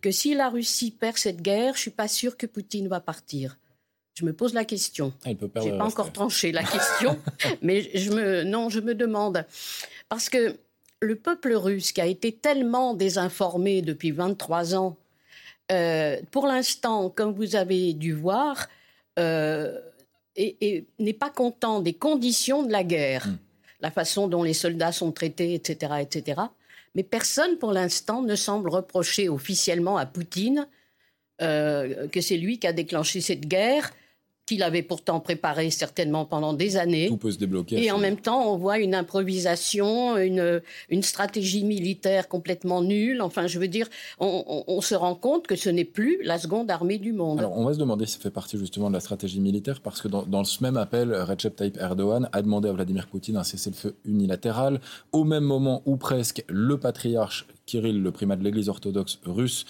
que 0.02 0.12
si 0.12 0.34
la 0.34 0.50
Russie 0.50 0.92
perd 0.92 1.18
cette 1.18 1.42
guerre, 1.42 1.76
je 1.76 1.82
suis 1.82 1.92
pas 1.92 2.08
sûre 2.08 2.38
que 2.38 2.46
Poutine 2.46 2.88
va 2.88 3.00
partir. 3.00 3.58
Je 4.15 4.25
me 4.25 4.34
pose 4.34 4.53
la 4.53 4.65
question. 4.65 5.13
Ah, 5.25 5.29
je 5.29 5.70
n'ai 5.70 5.77
pas 5.77 5.86
encore 5.86 6.12
tranché 6.12 6.51
la 6.51 6.63
question, 6.75 7.20
mais 7.62 7.89
je 7.98 8.12
me, 8.12 8.43
non, 8.43 8.70
je 8.70 8.79
me 8.79 8.93
demande. 8.93 9.46
Parce 10.10 10.29
que 10.29 10.58
le 11.01 11.15
peuple 11.15 11.53
russe 11.53 11.91
qui 11.91 12.01
a 12.01 12.05
été 12.05 12.32
tellement 12.32 12.93
désinformé 12.93 13.82
depuis 13.82 14.12
23 14.12 14.75
ans 14.75 14.98
euh, 15.72 16.17
pour 16.32 16.48
l'instant, 16.48 17.10
comme 17.10 17.34
vous 17.34 17.55
avez 17.55 17.93
dû 17.93 18.13
voir, 18.13 18.67
euh, 19.20 19.79
et, 20.36 20.86
n'est 21.00 21.13
pas 21.13 21.29
content 21.29 21.79
des 21.79 21.93
conditions 21.93 22.63
de 22.63 22.72
la 22.72 22.84
guerre, 22.84 23.27
hmm. 23.27 23.38
la 23.82 23.91
façon 23.91 24.27
dont 24.27 24.43
les 24.43 24.53
soldats 24.53 24.91
sont 24.91 25.12
traités, 25.12 25.53
etc., 25.53 25.93
etc. 26.01 26.41
Mais 26.96 27.03
personne, 27.03 27.58
pour 27.58 27.72
l'instant, 27.72 28.22
ne 28.22 28.36
semble 28.36 28.70
reprocher 28.70 29.29
officiellement 29.29 29.98
à 29.98 30.05
Poutine 30.05 30.67
euh, 31.41 32.08
que 32.10 32.22
c'est 32.22 32.38
lui 32.38 32.60
qui 32.60 32.67
a 32.67 32.74
déclenché 32.74 33.22
cette 33.22 33.48
guerre 33.48 33.91
qu'il 34.46 34.62
avait 34.62 34.84
pourtant 34.84 35.20
préparé 35.22 35.70
certainement 35.72 36.26
pendant 36.26 36.54
des 36.54 36.76
années. 36.76 37.08
Tout 37.08 37.18
peut 37.18 37.32
se 37.32 37.38
débloquer. 37.38 37.82
Et 37.82 37.92
en 37.92 37.98
même 37.98 38.18
temps, 38.18 38.52
on 38.52 38.58
voit 38.58 38.78
une 38.80 38.94
improvisation, 38.94 40.18
une, 40.18 40.62
une 40.90 41.04
stratégie 41.04 41.64
militaire 41.64 42.28
complètement 42.28 42.82
nulle. 42.82 43.22
Enfin, 43.22 43.48
je 43.48 43.58
veux 43.58 43.70
dire, 43.70 43.88
on, 44.20 44.82
se 44.82 44.96
rend 44.96 45.16
compte 45.16 45.48
que 45.48 45.56
ce 45.56 45.70
n'est 45.70 45.86
plus 45.86 46.22
la 46.24 46.38
seconde 46.38 46.70
armée 46.70 46.98
du 46.98 47.14
monde. 47.14 47.40
Alors, 47.40 47.58
on 47.58 47.64
va 47.64 47.74
se 47.74 47.80
demander 47.80 48.06
si 48.06 48.14
ça 48.14 48.20
fait 48.20 48.32
partie 48.32 48.58
justement 48.58 48.90
de 48.90 48.94
la 48.94 49.00
stratégie 49.00 49.40
militaire, 49.40 49.80
parce 49.80 50.02
que 50.02 50.10
dans, 50.10 50.44
ce 50.44 50.62
même 50.62 50.76
appel, 50.76 51.14
Recep 51.14 51.56
Tayyip 51.56 51.78
Erdogan 51.78 52.28
a 52.34 52.42
demandé 52.42 52.68
à 52.68 52.74
Vladimir 52.74 53.08
Poutine 53.08 53.38
un 53.38 53.44
cessez-le-feu 53.44 53.96
unilatéral, 54.04 54.82
au 55.14 55.24
même 55.24 55.46
moment 55.46 55.82
où 55.86 55.96
presque 55.96 56.44
le 56.50 56.78
patriarche 56.78 57.48
Kirill, 57.66 58.02
le 58.04 58.12
primat 58.12 58.36
de 58.36 58.44
l'Église 58.44 58.68
orthodoxe 58.68 59.20
russe, 59.24 59.66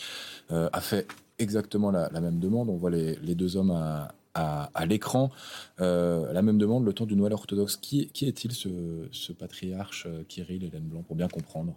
euh, 0.51 0.67
a 0.73 0.81
fait 0.81 1.05
exactement 1.37 1.91
la, 1.91 2.09
même 2.21 2.39
demande. 2.39 2.69
On 2.69 2.77
voit 2.77 2.89
les, 2.89 3.17
les 3.23 3.35
deux 3.35 3.55
hommes 3.55 3.71
à 3.71 4.13
à, 4.33 4.85
l'écran. 4.85 5.31
la 5.79 6.41
même 6.41 6.57
demande, 6.57 6.85
le 6.85 6.93
temps 6.93 7.05
du 7.05 7.15
Noël 7.15 7.33
orthodoxe. 7.33 7.77
Qui, 7.77 8.07
qui 8.09 8.27
est-il 8.27 8.51
ce, 8.51 9.31
patriarche 9.33 10.07
Kirill 10.27 10.63
Hélène 10.63 10.83
Blanc, 10.83 11.03
pour 11.03 11.15
bien 11.15 11.27
comprendre? 11.27 11.75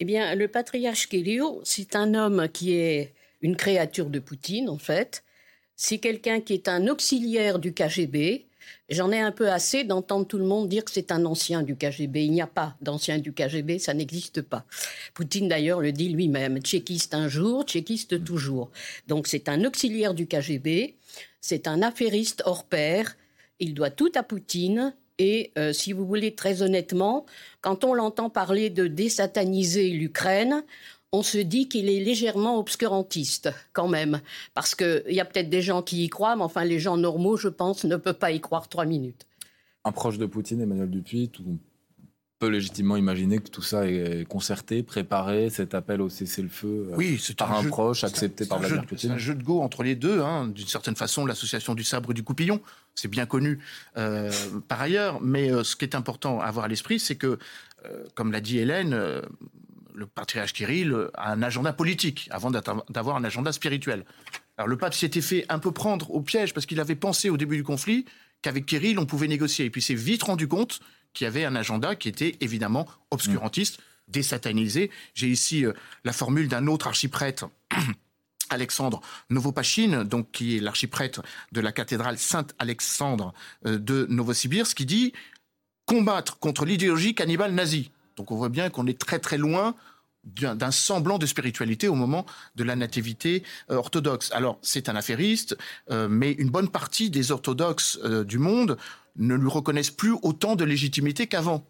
Eh 0.00 0.04
bien, 0.04 0.34
le 0.34 0.48
patriarche 0.48 1.08
Kirill, 1.08 1.42
c'est 1.62 1.96
un 1.96 2.14
homme 2.14 2.48
qui 2.52 2.72
est 2.72 3.14
une 3.42 3.56
créature 3.56 4.10
de 4.10 4.18
Poutine, 4.18 4.68
en 4.68 4.78
fait. 4.78 5.22
C'est 5.76 5.98
quelqu'un 5.98 6.40
qui 6.40 6.54
est 6.54 6.68
un 6.68 6.86
auxiliaire 6.88 7.58
du 7.58 7.72
KGB, 7.72 8.46
J'en 8.90 9.10
ai 9.12 9.20
un 9.20 9.32
peu 9.32 9.50
assez 9.50 9.84
d'entendre 9.84 10.26
tout 10.26 10.38
le 10.38 10.44
monde 10.44 10.68
dire 10.68 10.84
que 10.84 10.90
c'est 10.90 11.10
un 11.10 11.24
ancien 11.24 11.62
du 11.62 11.74
KGB. 11.74 12.24
Il 12.24 12.32
n'y 12.32 12.42
a 12.42 12.46
pas 12.46 12.76
d'ancien 12.82 13.18
du 13.18 13.32
KGB, 13.32 13.78
ça 13.78 13.94
n'existe 13.94 14.42
pas. 14.42 14.64
Poutine 15.14 15.48
d'ailleurs 15.48 15.80
le 15.80 15.92
dit 15.92 16.10
lui-même, 16.10 16.60
tchéquiste 16.60 17.14
un 17.14 17.28
jour, 17.28 17.64
tchéquiste 17.64 18.22
toujours. 18.24 18.70
Donc 19.08 19.26
c'est 19.26 19.48
un 19.48 19.64
auxiliaire 19.64 20.14
du 20.14 20.26
KGB, 20.26 20.94
c'est 21.44 21.68
un 21.68 21.82
affairiste 21.82 22.42
hors 22.46 22.64
pair, 22.64 23.18
il 23.60 23.74
doit 23.74 23.90
tout 23.90 24.10
à 24.14 24.22
Poutine. 24.22 24.94
Et 25.18 25.52
euh, 25.58 25.74
si 25.74 25.92
vous 25.92 26.06
voulez 26.06 26.34
très 26.34 26.62
honnêtement, 26.62 27.26
quand 27.60 27.84
on 27.84 27.92
l'entend 27.92 28.30
parler 28.30 28.70
de 28.70 28.86
désataniser 28.86 29.90
l'Ukraine, 29.90 30.64
on 31.12 31.22
se 31.22 31.36
dit 31.36 31.68
qu'il 31.68 31.90
est 31.90 32.00
légèrement 32.00 32.58
obscurantiste 32.58 33.50
quand 33.74 33.88
même. 33.88 34.22
Parce 34.54 34.74
qu'il 34.74 35.02
y 35.10 35.20
a 35.20 35.26
peut-être 35.26 35.50
des 35.50 35.60
gens 35.60 35.82
qui 35.82 36.04
y 36.04 36.08
croient, 36.08 36.34
mais 36.34 36.44
enfin 36.44 36.64
les 36.64 36.78
gens 36.78 36.96
normaux, 36.96 37.36
je 37.36 37.48
pense, 37.48 37.84
ne 37.84 37.96
peuvent 37.96 38.18
pas 38.18 38.32
y 38.32 38.40
croire 38.40 38.66
trois 38.70 38.86
minutes. 38.86 39.26
Un 39.84 39.92
proche 39.92 40.16
de 40.16 40.24
Poutine, 40.24 40.62
Emmanuel 40.62 40.88
Dupuis, 40.88 41.30
on 41.46 41.58
peut 42.38 42.48
légitimement 42.48 42.96
imaginer 42.96 43.38
que 43.38 43.48
tout 43.48 43.62
ça 43.62 43.86
est 43.86 44.26
concerté, 44.28 44.82
préparé, 44.82 45.50
cet 45.50 45.74
appel 45.74 46.00
au 46.00 46.08
cessez-le-feu 46.08 46.88
euh, 46.90 46.96
oui, 46.96 47.20
par 47.36 47.56
un, 47.56 47.64
proche, 47.64 48.04
accepté 48.04 48.44
par 48.46 48.58
Vladimir 48.58 48.86
Poutine. 48.86 49.10
C'est 49.10 49.14
un 49.14 49.18
jeu 49.18 49.34
de 49.34 49.42
go 49.42 49.60
entre 49.62 49.82
les 49.82 49.94
deux, 49.94 50.20
hein. 50.20 50.48
d'une 50.48 50.66
certaine 50.66 50.96
façon, 50.96 51.26
l'association 51.26 51.74
du 51.74 51.84
sabre 51.84 52.10
et 52.10 52.14
du 52.14 52.22
coupillon, 52.22 52.60
c'est 52.94 53.08
bien 53.08 53.26
connu 53.26 53.60
euh, 53.96 54.30
par 54.68 54.80
ailleurs, 54.80 55.20
mais 55.20 55.50
euh, 55.50 55.64
ce 55.64 55.76
qui 55.76 55.84
est 55.84 55.94
important 55.94 56.40
à 56.40 56.46
avoir 56.46 56.64
à 56.66 56.68
l'esprit, 56.68 56.98
c'est 56.98 57.16
que, 57.16 57.38
comme 58.14 58.32
l'a 58.32 58.40
dit 58.40 58.58
Hélène, 58.58 58.94
le 59.94 60.06
patriarche 60.06 60.52
Kirill 60.52 61.08
a 61.14 61.32
un 61.32 61.42
agenda 61.42 61.72
politique 61.72 62.28
avant 62.30 62.50
d'avoir 62.50 63.16
un 63.16 63.24
agenda 63.24 63.52
spirituel. 63.52 64.04
Alors 64.56 64.68
le 64.68 64.76
pape 64.76 64.94
s'était 64.94 65.20
fait 65.20 65.46
un 65.48 65.58
peu 65.58 65.72
prendre 65.72 66.10
au 66.12 66.20
piège 66.20 66.54
parce 66.54 66.66
qu'il 66.66 66.80
avait 66.80 66.94
pensé 66.94 67.30
au 67.30 67.36
début 67.36 67.56
du 67.56 67.64
conflit 67.64 68.04
qu'avec 68.42 68.66
Kirill 68.66 68.98
on 68.98 69.06
pouvait 69.06 69.28
négocier. 69.28 69.66
Et 69.66 69.70
puis 69.70 69.82
s'est 69.82 69.94
vite 69.94 70.22
rendu 70.22 70.48
compte 70.48 70.80
qu'il 71.14 71.24
y 71.24 71.28
avait 71.28 71.44
un 71.44 71.56
agenda 71.56 71.94
qui 71.94 72.08
était 72.08 72.36
évidemment 72.40 72.86
obscurantiste, 73.10 73.80
désatanisé. 74.08 74.90
J'ai 75.14 75.28
ici 75.28 75.64
euh, 75.64 75.72
la 76.04 76.12
formule 76.12 76.48
d'un 76.48 76.66
autre 76.66 76.86
archiprêtre. 76.86 77.48
Alexandre 78.50 79.00
Novopachine, 79.30 80.04
donc 80.04 80.30
qui 80.30 80.56
est 80.56 80.60
l'archiprêtre 80.60 81.22
de 81.52 81.60
la 81.60 81.72
cathédrale 81.72 82.18
Saint-Alexandre 82.18 83.32
euh, 83.66 83.78
de 83.78 84.06
Novosibirsk, 84.10 84.76
qui 84.76 84.86
dit 84.86 85.12
combattre 85.86 86.38
contre 86.38 86.64
l'idéologie 86.64 87.14
cannibale 87.14 87.52
nazie. 87.52 87.90
Donc 88.16 88.30
on 88.30 88.36
voit 88.36 88.50
bien 88.50 88.70
qu'on 88.70 88.86
est 88.86 88.98
très 88.98 89.18
très 89.18 89.38
loin 89.38 89.74
d'un 90.24 90.70
semblant 90.70 91.18
de 91.18 91.26
spiritualité 91.26 91.86
au 91.86 91.94
moment 91.94 92.24
de 92.56 92.64
la 92.64 92.76
nativité 92.76 93.42
euh, 93.70 93.76
orthodoxe. 93.76 94.30
Alors 94.32 94.58
c'est 94.62 94.88
un 94.88 94.96
affairiste, 94.96 95.56
mais 95.90 96.32
une 96.32 96.48
bonne 96.48 96.70
partie 96.70 97.10
des 97.10 97.30
orthodoxes 97.30 97.98
du 97.98 98.38
monde 98.38 98.78
ne 99.16 99.34
lui 99.34 99.48
reconnaissent 99.48 99.90
plus 99.90 100.14
autant 100.22 100.56
de 100.56 100.64
légitimité 100.64 101.26
qu'avant. 101.26 101.66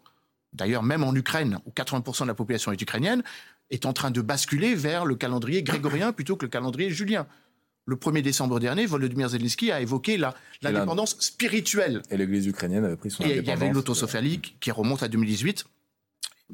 D'ailleurs, 0.53 0.83
même 0.83 1.03
en 1.03 1.15
Ukraine, 1.15 1.59
où 1.67 1.71
80% 1.71 2.23
de 2.23 2.29
la 2.29 2.35
population 2.35 2.73
est 2.73 2.81
ukrainienne, 2.81 3.23
est 3.71 3.87
en 3.87 3.93
train 3.93 4.11
de 4.11 4.21
basculer 4.21 4.75
vers 4.75 5.05
le 5.05 5.17
calendrier 5.17 5.63
grégorien 5.63 6.13
plutôt 6.13 6.37
que 6.37 6.45
le 6.45 6.51
calendrier 6.51 6.91
julien. 6.91 7.27
Le 7.87 7.97
1er 7.97 8.23
décembre 8.23 8.61
dernier, 8.61 8.87
Volodymyr 8.87 9.29
Zelensky 9.29 9.71
a 9.71 9.81
évoqué 9.81 10.17
l'indépendance 10.63 11.17
spirituelle. 11.21 12.03
Et 12.11 12.17
l'Église 12.17 12.47
ukrainienne 12.47 12.85
avait 12.85 12.97
pris 12.97 13.11
son 13.11 13.25
indépendance. 13.25 13.45
Et 13.45 13.47
il 13.47 13.49
y 13.49 13.53
avait 13.53 13.73
l'autosophalie 13.73 14.41
qui 14.41 14.71
remonte 14.71 15.03
à 15.03 15.09
2018 15.09 15.67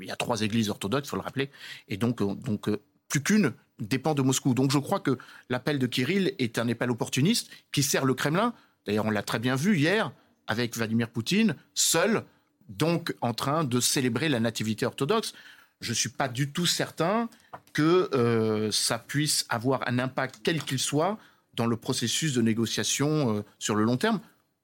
il 0.00 0.08
y 0.08 0.10
a 0.10 0.16
trois 0.16 0.40
églises 0.42 0.70
orthodoxes, 0.70 1.08
il 1.08 1.10
faut 1.10 1.16
le 1.16 1.22
rappeler, 1.22 1.50
et 1.88 1.96
donc, 1.96 2.20
euh, 2.22 2.34
donc 2.34 2.68
euh, 2.68 2.80
plus 3.08 3.22
qu'une 3.22 3.52
dépend 3.78 4.14
de 4.14 4.22
Moscou. 4.22 4.54
Donc 4.54 4.70
je 4.70 4.78
crois 4.78 5.00
que 5.00 5.18
l'appel 5.48 5.78
de 5.78 5.86
Kirill 5.86 6.34
est 6.38 6.58
un 6.58 6.68
appel 6.68 6.90
opportuniste 6.90 7.50
qui 7.72 7.82
sert 7.82 8.04
le 8.04 8.14
Kremlin. 8.14 8.54
D'ailleurs, 8.86 9.06
on 9.06 9.10
l'a 9.10 9.22
très 9.22 9.38
bien 9.38 9.56
vu 9.56 9.76
hier 9.76 10.12
avec 10.50 10.76
Vladimir 10.76 11.08
Poutine, 11.08 11.56
seul, 11.72 12.24
donc 12.68 13.14
en 13.22 13.32
train 13.32 13.64
de 13.64 13.80
célébrer 13.80 14.28
la 14.28 14.38
nativité 14.38 14.84
orthodoxe. 14.84 15.32
Je 15.80 15.90
ne 15.90 15.94
suis 15.94 16.10
pas 16.10 16.28
du 16.28 16.52
tout 16.52 16.66
certain 16.66 17.30
que 17.72 18.10
euh, 18.12 18.70
ça 18.70 18.98
puisse 18.98 19.46
avoir 19.48 19.88
un 19.88 19.98
impact, 19.98 20.40
quel 20.42 20.62
qu'il 20.62 20.78
soit, 20.78 21.18
dans 21.54 21.66
le 21.66 21.76
processus 21.76 22.34
de 22.34 22.42
négociation 22.42 23.42
sur 23.58 23.74
le 23.74 23.84
long 23.84 23.96
terme, 23.96 24.20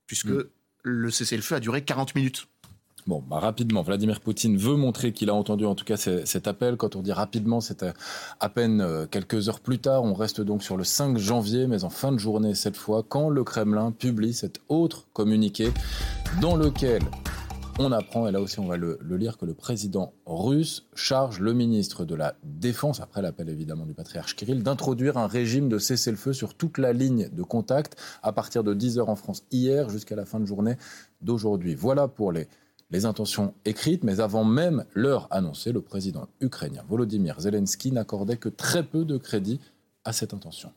puisque 0.07 0.27
mm. 0.27 0.45
le 0.83 1.11
cessez-le-feu 1.11 1.57
a 1.57 1.61
duré 1.61 1.83
40 1.83 2.15
minutes. 2.15 2.47
Bon, 3.07 3.23
bah 3.31 3.39
rapidement, 3.39 3.83
Vladimir 3.83 4.21
Poutine 4.21 4.57
veut 4.57 4.75
montrer 4.75 5.13
qu'il 5.13 5.31
a 5.31 5.35
entendu 5.35 5.65
en 5.65 5.77
tout 5.77 5.85
cas 5.85 5.97
cet 5.97 6.49
appel. 6.49 6.77
Quand 6.77 6.97
on 6.97 7.03
dit 7.03 7.13
rapidement, 7.13 7.61
c'est 7.61 7.85
à 8.41 8.49
peine 8.49 8.81
euh, 8.81 9.07
quelques 9.07 9.49
heures 9.49 9.61
plus 9.61 9.79
tard. 9.79 10.03
On 10.03 10.13
reste 10.13 10.41
donc 10.41 10.65
sur 10.65 10.77
le 10.77 10.83
5 10.83 11.17
janvier, 11.17 11.69
mais 11.69 11.85
en 11.85 11.91
fin 11.91 12.11
de 12.11 12.19
journée 12.19 12.57
cette 12.57 12.77
fois, 12.77 13.05
quand 13.09 13.29
le 13.29 13.45
Kremlin 13.45 13.93
publie 13.93 14.35
cet 14.35 14.61
autre 14.69 15.07
communiqué 15.13 15.71
dans 16.41 16.57
lequel 16.57 17.01
on 17.79 17.93
apprend, 17.93 18.27
et 18.27 18.33
là 18.33 18.41
aussi 18.41 18.59
on 18.59 18.67
va 18.67 18.77
le, 18.77 18.99
lire, 19.09 19.39
que 19.39 19.45
le 19.45 19.55
président 19.55 20.13
russe 20.25 20.87
charge 20.97 21.39
le 21.39 21.53
ministre 21.53 22.05
de 22.05 22.17
la 22.17 22.35
Défense, 22.43 23.01
après 23.01 23.23
l'appel 23.23 23.49
évidemment 23.49 23.87
du 23.87 23.95
patriarche 23.95 24.35
Kirill, 24.35 24.65
d'introduire 24.65 25.17
un 25.17 25.29
régime 25.29 25.69
de 25.69 25.79
cessez-le-feu 25.79 26.33
sur 26.33 26.55
toute 26.55 26.79
la 26.79 26.93
ligne 26.93 27.29
de 27.31 27.43
contact 27.45 27.97
à 28.25 28.33
partir 28.33 28.65
de 28.65 28.75
10h 28.75 29.03
en 29.03 29.15
France 29.15 29.45
hier 29.53 29.91
jusqu'à 29.91 30.17
la 30.17 30.25
fin 30.25 30.41
de 30.41 30.47
journée 30.47 30.75
d'aujourd'hui. 31.21 31.77
Voilà 31.77 32.09
pour 32.09 32.33
les 32.33 32.49
les 32.91 33.05
intentions 33.05 33.55
écrites, 33.65 34.05
mais 34.05 34.21
avant 34.21 34.45
même 34.45 34.85
l'heure 34.95 35.27
annoncée, 35.31 35.73
le 35.73 35.81
président 35.81 36.29
ukrainien 36.41 36.85
Volodymyr 36.89 37.41
Zelensky 37.41 37.91
n'accordait 37.93 38.37
que 38.37 38.49
très 38.49 38.85
peu 38.85 39.05
de 39.05 39.17
crédit 39.17 39.61
à 40.05 40.13
cette 40.13 40.35
intention. 40.35 40.73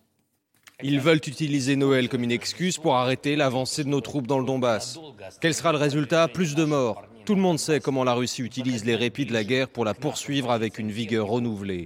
Ils 0.81 0.99
veulent 0.99 1.17
utiliser 1.17 1.75
Noël 1.75 2.07
comme 2.07 2.23
une 2.23 2.31
excuse 2.31 2.77
pour 2.77 2.95
arrêter 2.95 3.35
l'avancée 3.35 3.83
de 3.83 3.89
nos 3.89 4.01
troupes 4.01 4.27
dans 4.27 4.39
le 4.39 4.45
Donbass. 4.45 4.97
Quel 5.41 5.53
sera 5.53 5.73
le 5.73 5.77
résultat? 5.77 6.29
Plus 6.29 6.55
de 6.55 6.63
morts. 6.63 7.03
Tout 7.25 7.35
le 7.35 7.41
monde 7.41 7.59
sait 7.59 7.81
comment 7.81 8.05
la 8.05 8.13
Russie 8.13 8.41
utilise 8.41 8.85
les 8.85 8.95
répits 8.95 9.25
de 9.25 9.33
la 9.33 9.43
guerre 9.43 9.67
pour 9.67 9.83
la 9.83 9.93
poursuivre 9.93 10.51
avec 10.51 10.79
une 10.79 10.89
vigueur 10.89 11.27
renouvelée. 11.27 11.85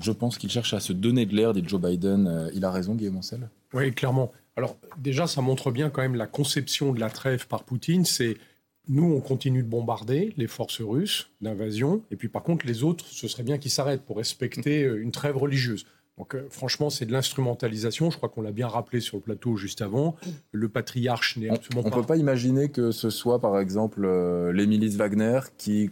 Je 0.00 0.10
pense 0.10 0.38
qu'il 0.38 0.50
cherche 0.50 0.72
à 0.72 0.80
se 0.80 0.94
donner 0.94 1.26
de 1.26 1.36
l'air, 1.36 1.52
dit 1.52 1.62
Joe 1.64 1.80
Biden. 1.80 2.26
Euh, 2.26 2.50
il 2.54 2.64
a 2.64 2.70
raison, 2.70 2.94
Guillaume 2.94 3.18
Ancel 3.18 3.48
Oui, 3.74 3.92
clairement. 3.92 4.32
Alors 4.56 4.76
déjà, 4.96 5.26
ça 5.26 5.42
montre 5.42 5.70
bien 5.70 5.90
quand 5.90 6.00
même 6.00 6.14
la 6.14 6.26
conception 6.26 6.92
de 6.92 6.98
la 6.98 7.10
trêve 7.10 7.46
par 7.46 7.64
Poutine. 7.64 8.06
C'est 8.06 8.38
nous, 8.88 9.04
on 9.04 9.20
continue 9.20 9.62
de 9.62 9.68
bombarder 9.68 10.32
les 10.36 10.46
forces 10.46 10.80
russes 10.80 11.30
d'invasion, 11.40 12.02
et 12.10 12.16
puis 12.16 12.28
par 12.28 12.42
contre, 12.42 12.66
les 12.66 12.82
autres, 12.82 13.04
ce 13.06 13.28
serait 13.28 13.42
bien 13.42 13.58
qu'ils 13.58 13.70
s'arrêtent 13.70 14.02
pour 14.02 14.16
respecter 14.18 14.84
euh, 14.84 15.02
une 15.02 15.10
trêve 15.10 15.36
religieuse. 15.36 15.86
Donc 16.18 16.34
euh, 16.34 16.46
franchement, 16.50 16.88
c'est 16.88 17.04
de 17.04 17.12
l'instrumentalisation. 17.12 18.10
Je 18.10 18.16
crois 18.16 18.28
qu'on 18.28 18.42
l'a 18.42 18.52
bien 18.52 18.68
rappelé 18.68 19.00
sur 19.00 19.16
le 19.16 19.22
plateau 19.22 19.56
juste 19.56 19.82
avant. 19.82 20.16
Le 20.52 20.68
patriarche 20.68 21.36
n'est 21.36 21.50
absolument 21.50 21.82
pas... 21.82 21.94
On 21.94 21.96
ne 21.96 22.02
peut 22.02 22.06
pas 22.06 22.16
imaginer 22.16 22.70
que 22.70 22.90
ce 22.90 23.10
soit, 23.10 23.40
par 23.40 23.58
exemple, 23.58 24.02
euh, 24.04 24.52
les 24.52 24.66
milices 24.66 24.96
Wagner 24.96 25.40
qui 25.58 25.90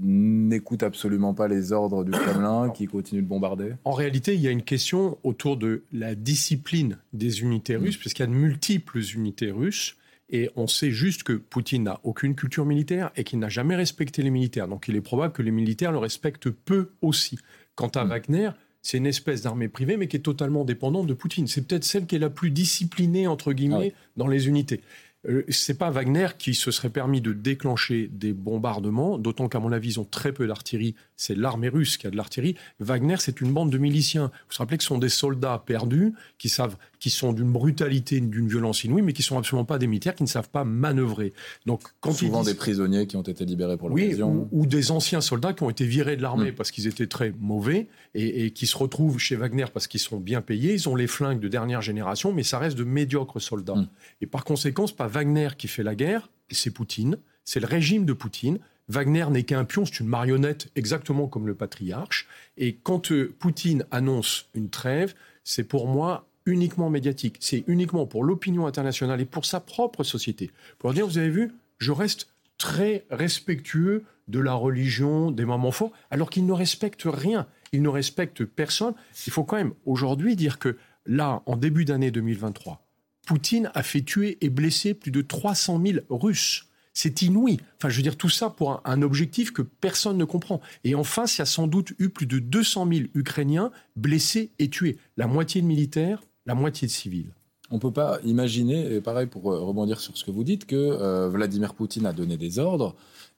n'écoutent 0.00 0.82
absolument 0.82 1.34
pas 1.34 1.48
les 1.48 1.72
ordres 1.72 2.04
du 2.04 2.10
Kremlin, 2.10 2.70
qui 2.74 2.86
continuent 2.86 3.22
de 3.22 3.28
bombarder 3.28 3.74
En 3.84 3.92
réalité, 3.92 4.34
il 4.34 4.40
y 4.40 4.48
a 4.48 4.50
une 4.50 4.62
question 4.62 5.18
autour 5.22 5.56
de 5.56 5.82
la 5.92 6.14
discipline 6.14 6.98
des 7.12 7.42
unités 7.42 7.76
russes, 7.76 7.96
mm. 7.96 8.00
puisqu'il 8.00 8.22
y 8.22 8.24
a 8.24 8.28
de 8.28 8.32
multiples 8.32 9.00
unités 9.14 9.50
russes. 9.50 9.96
Et 10.30 10.50
on 10.56 10.66
sait 10.66 10.90
juste 10.90 11.22
que 11.22 11.32
Poutine 11.32 11.84
n'a 11.84 12.00
aucune 12.02 12.34
culture 12.34 12.66
militaire 12.66 13.10
et 13.16 13.24
qu'il 13.24 13.38
n'a 13.38 13.48
jamais 13.48 13.76
respecté 13.76 14.22
les 14.22 14.30
militaires. 14.30 14.68
Donc 14.68 14.88
il 14.88 14.96
est 14.96 15.00
probable 15.00 15.32
que 15.32 15.42
les 15.42 15.50
militaires 15.50 15.92
le 15.92 15.98
respectent 15.98 16.50
peu 16.50 16.90
aussi. 17.00 17.38
Quant 17.74 17.88
à 17.88 18.04
mm. 18.04 18.08
Wagner, 18.08 18.50
c'est 18.82 18.98
une 18.98 19.06
espèce 19.06 19.42
d'armée 19.42 19.68
privée, 19.68 19.96
mais 19.96 20.06
qui 20.06 20.16
est 20.16 20.20
totalement 20.20 20.64
dépendante 20.64 21.06
de 21.06 21.14
Poutine. 21.14 21.46
C'est 21.46 21.66
peut-être 21.66 21.84
celle 21.84 22.06
qui 22.06 22.16
est 22.16 22.20
la 22.20 22.30
plus 22.30 22.50
disciplinée, 22.50 23.26
entre 23.26 23.52
guillemets, 23.52 23.92
ah 23.94 24.00
dans 24.16 24.28
les 24.28 24.48
unités. 24.48 24.82
Euh, 25.28 25.44
c'est 25.48 25.76
pas 25.76 25.90
Wagner 25.90 26.28
qui 26.38 26.54
se 26.54 26.70
serait 26.70 26.90
permis 26.90 27.20
de 27.20 27.32
déclencher 27.32 28.08
des 28.12 28.32
bombardements, 28.32 29.18
d'autant 29.18 29.48
qu'à 29.48 29.58
mon 29.58 29.72
avis, 29.72 29.90
ils 29.90 30.00
ont 30.00 30.04
très 30.04 30.32
peu 30.32 30.46
d'artillerie. 30.46 30.94
C'est 31.18 31.36
l'armée 31.36 31.68
russe 31.68 31.96
qui 31.96 32.06
a 32.06 32.10
de 32.10 32.16
l'artillerie. 32.16 32.54
Wagner, 32.78 33.16
c'est 33.18 33.40
une 33.40 33.52
bande 33.52 33.70
de 33.70 33.76
miliciens. 33.76 34.26
Vous 34.26 34.30
vous 34.50 34.56
rappelez 34.58 34.78
que 34.78 34.84
ce 34.84 34.88
sont 34.88 34.98
des 34.98 35.08
soldats 35.08 35.60
perdus 35.66 36.14
qui 36.38 36.48
savent, 36.48 36.76
qui 37.00 37.10
sont 37.10 37.32
d'une 37.32 37.50
brutalité, 37.50 38.20
d'une 38.20 38.46
violence 38.46 38.84
inouïe, 38.84 39.02
mais 39.02 39.12
qui 39.12 39.24
sont 39.24 39.36
absolument 39.36 39.64
pas 39.64 39.78
des 39.78 39.88
militaires, 39.88 40.14
qui 40.14 40.22
ne 40.22 40.28
savent 40.28 40.48
pas 40.48 40.62
manœuvrer. 40.62 41.32
Donc, 41.66 41.82
quand 42.00 42.12
souvent 42.12 42.44
des 42.44 42.54
prisonniers 42.54 43.08
qui 43.08 43.16
ont 43.16 43.22
été 43.22 43.44
libérés 43.44 43.76
pour 43.76 43.88
l'occasion, 43.88 44.48
oui, 44.52 44.60
ou, 44.60 44.66
des 44.66 44.92
anciens 44.92 45.20
soldats 45.20 45.52
qui 45.54 45.64
ont 45.64 45.70
été 45.70 45.84
virés 45.84 46.16
de 46.16 46.22
l'armée 46.22 46.52
mm. 46.52 46.54
parce 46.54 46.70
qu'ils 46.70 46.86
étaient 46.86 47.08
très 47.08 47.34
mauvais 47.40 47.88
et, 48.14 48.44
et, 48.44 48.50
qui 48.52 48.68
se 48.68 48.78
retrouvent 48.78 49.18
chez 49.18 49.34
Wagner 49.34 49.66
parce 49.74 49.88
qu'ils 49.88 49.98
sont 49.98 50.18
bien 50.18 50.40
payés. 50.40 50.74
Ils 50.74 50.88
ont 50.88 50.94
les 50.94 51.08
flingues 51.08 51.40
de 51.40 51.48
dernière 51.48 51.82
génération, 51.82 52.32
mais 52.32 52.44
ça 52.44 52.60
reste 52.60 52.78
de 52.78 52.84
médiocres 52.84 53.42
soldats. 53.42 53.74
Mm. 53.74 53.88
Et 54.20 54.26
par 54.26 54.44
conséquent, 54.44 54.86
c'est 54.86 54.96
pas 54.96 55.08
Wagner 55.08 55.48
qui 55.58 55.66
fait 55.66 55.82
la 55.82 55.96
guerre, 55.96 56.30
c'est 56.48 56.70
Poutine, 56.70 57.18
c'est 57.44 57.60
le 57.60 57.66
régime 57.66 58.04
de 58.04 58.12
Poutine. 58.12 58.60
Wagner 58.88 59.26
n'est 59.30 59.42
qu'un 59.42 59.64
pion, 59.64 59.84
c'est 59.84 60.00
une 60.00 60.08
marionnette 60.08 60.68
exactement 60.74 61.26
comme 61.26 61.46
le 61.46 61.54
patriarche. 61.54 62.26
Et 62.56 62.76
quand 62.82 63.12
euh, 63.12 63.34
Poutine 63.38 63.84
annonce 63.90 64.48
une 64.54 64.70
trêve, 64.70 65.14
c'est 65.44 65.64
pour 65.64 65.88
moi 65.88 66.26
uniquement 66.46 66.88
médiatique, 66.88 67.36
c'est 67.40 67.64
uniquement 67.66 68.06
pour 68.06 68.24
l'opinion 68.24 68.66
internationale 68.66 69.20
et 69.20 69.26
pour 69.26 69.44
sa 69.44 69.60
propre 69.60 70.02
société. 70.02 70.50
Pour 70.78 70.94
dire, 70.94 71.06
vous 71.06 71.18
avez 71.18 71.28
vu, 71.28 71.52
je 71.76 71.92
reste 71.92 72.32
très 72.56 73.04
respectueux 73.10 74.04
de 74.28 74.40
la 74.40 74.54
religion 74.54 75.30
des 75.30 75.44
mamans 75.44 75.70
forts, 75.70 75.92
alors 76.10 76.30
qu'ils 76.30 76.46
ne 76.46 76.52
respectent 76.52 77.06
rien, 77.06 77.46
ils 77.72 77.82
ne 77.82 77.88
respectent 77.88 78.44
personne. 78.44 78.94
Il 79.26 79.32
faut 79.32 79.44
quand 79.44 79.56
même 79.56 79.74
aujourd'hui 79.84 80.36
dire 80.36 80.58
que 80.58 80.76
là, 81.06 81.42
en 81.46 81.56
début 81.56 81.84
d'année 81.84 82.10
2023, 82.10 82.84
Poutine 83.26 83.70
a 83.74 83.82
fait 83.82 84.00
tuer 84.00 84.38
et 84.40 84.48
blesser 84.48 84.94
plus 84.94 85.10
de 85.10 85.20
300 85.20 85.82
000 85.84 85.98
Russes. 86.08 86.67
C'est 87.00 87.22
inouï. 87.22 87.58
Enfin, 87.76 87.90
je 87.90 87.96
veux 87.96 88.02
dire, 88.02 88.16
tout 88.16 88.28
ça 88.28 88.50
pour 88.50 88.82
un, 88.84 89.02
objectif 89.02 89.52
que 89.52 89.62
personne 89.62 90.18
ne 90.18 90.24
comprend. 90.24 90.60
Et 90.82 90.96
enfin, 90.96 91.26
il 91.26 91.38
y 91.38 91.42
a 91.42 91.44
sans 91.44 91.68
doute 91.68 91.92
eu 92.00 92.08
plus 92.08 92.26
de 92.26 92.40
200 92.40 92.88
000 92.92 93.06
Ukrainiens 93.14 93.70
blessés 93.94 94.50
et 94.58 94.68
tués. 94.68 94.98
La 95.16 95.28
moitié 95.28 95.62
de 95.62 95.66
militaires, 95.68 96.24
la 96.44 96.56
moitié 96.56 96.88
de 96.88 96.92
civils. 96.92 97.32
On 97.70 97.76
ne 97.76 97.80
peut 97.80 97.92
pas 97.92 98.18
imaginer, 98.24 98.96
et 98.96 99.00
pareil 99.00 99.28
pour 99.28 99.52
euh, 99.52 99.60
rebondir 99.60 100.00
sur 100.00 100.18
ce 100.18 100.24
que 100.24 100.32
vous 100.32 100.42
dites, 100.42 100.66
que 100.66 100.74
euh, 100.74 101.28
Vladimir 101.28 101.74
Poutine 101.74 102.04
a 102.04 102.12
donné 102.12 102.36
des 102.36 102.58
ordres 102.58 102.96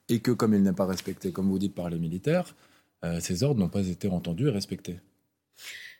et 0.09 0.21
que 0.21 0.31
comme 0.31 0.55
il 0.55 0.63
n'est 0.63 0.73
pas 0.73 0.87
respecté, 0.87 1.31
comme 1.31 1.47
vous 1.47 1.59
dites, 1.59 1.75
par 1.75 1.91
les 1.91 1.99
militaires, 1.99 2.55
euh, 3.05 3.19
ces 3.19 3.43
ordres 3.43 3.59
n'ont 3.59 3.69
pas 3.69 3.85
été 3.85 4.07
entendus 4.07 4.47
et 4.47 4.51
respectés. 4.51 4.97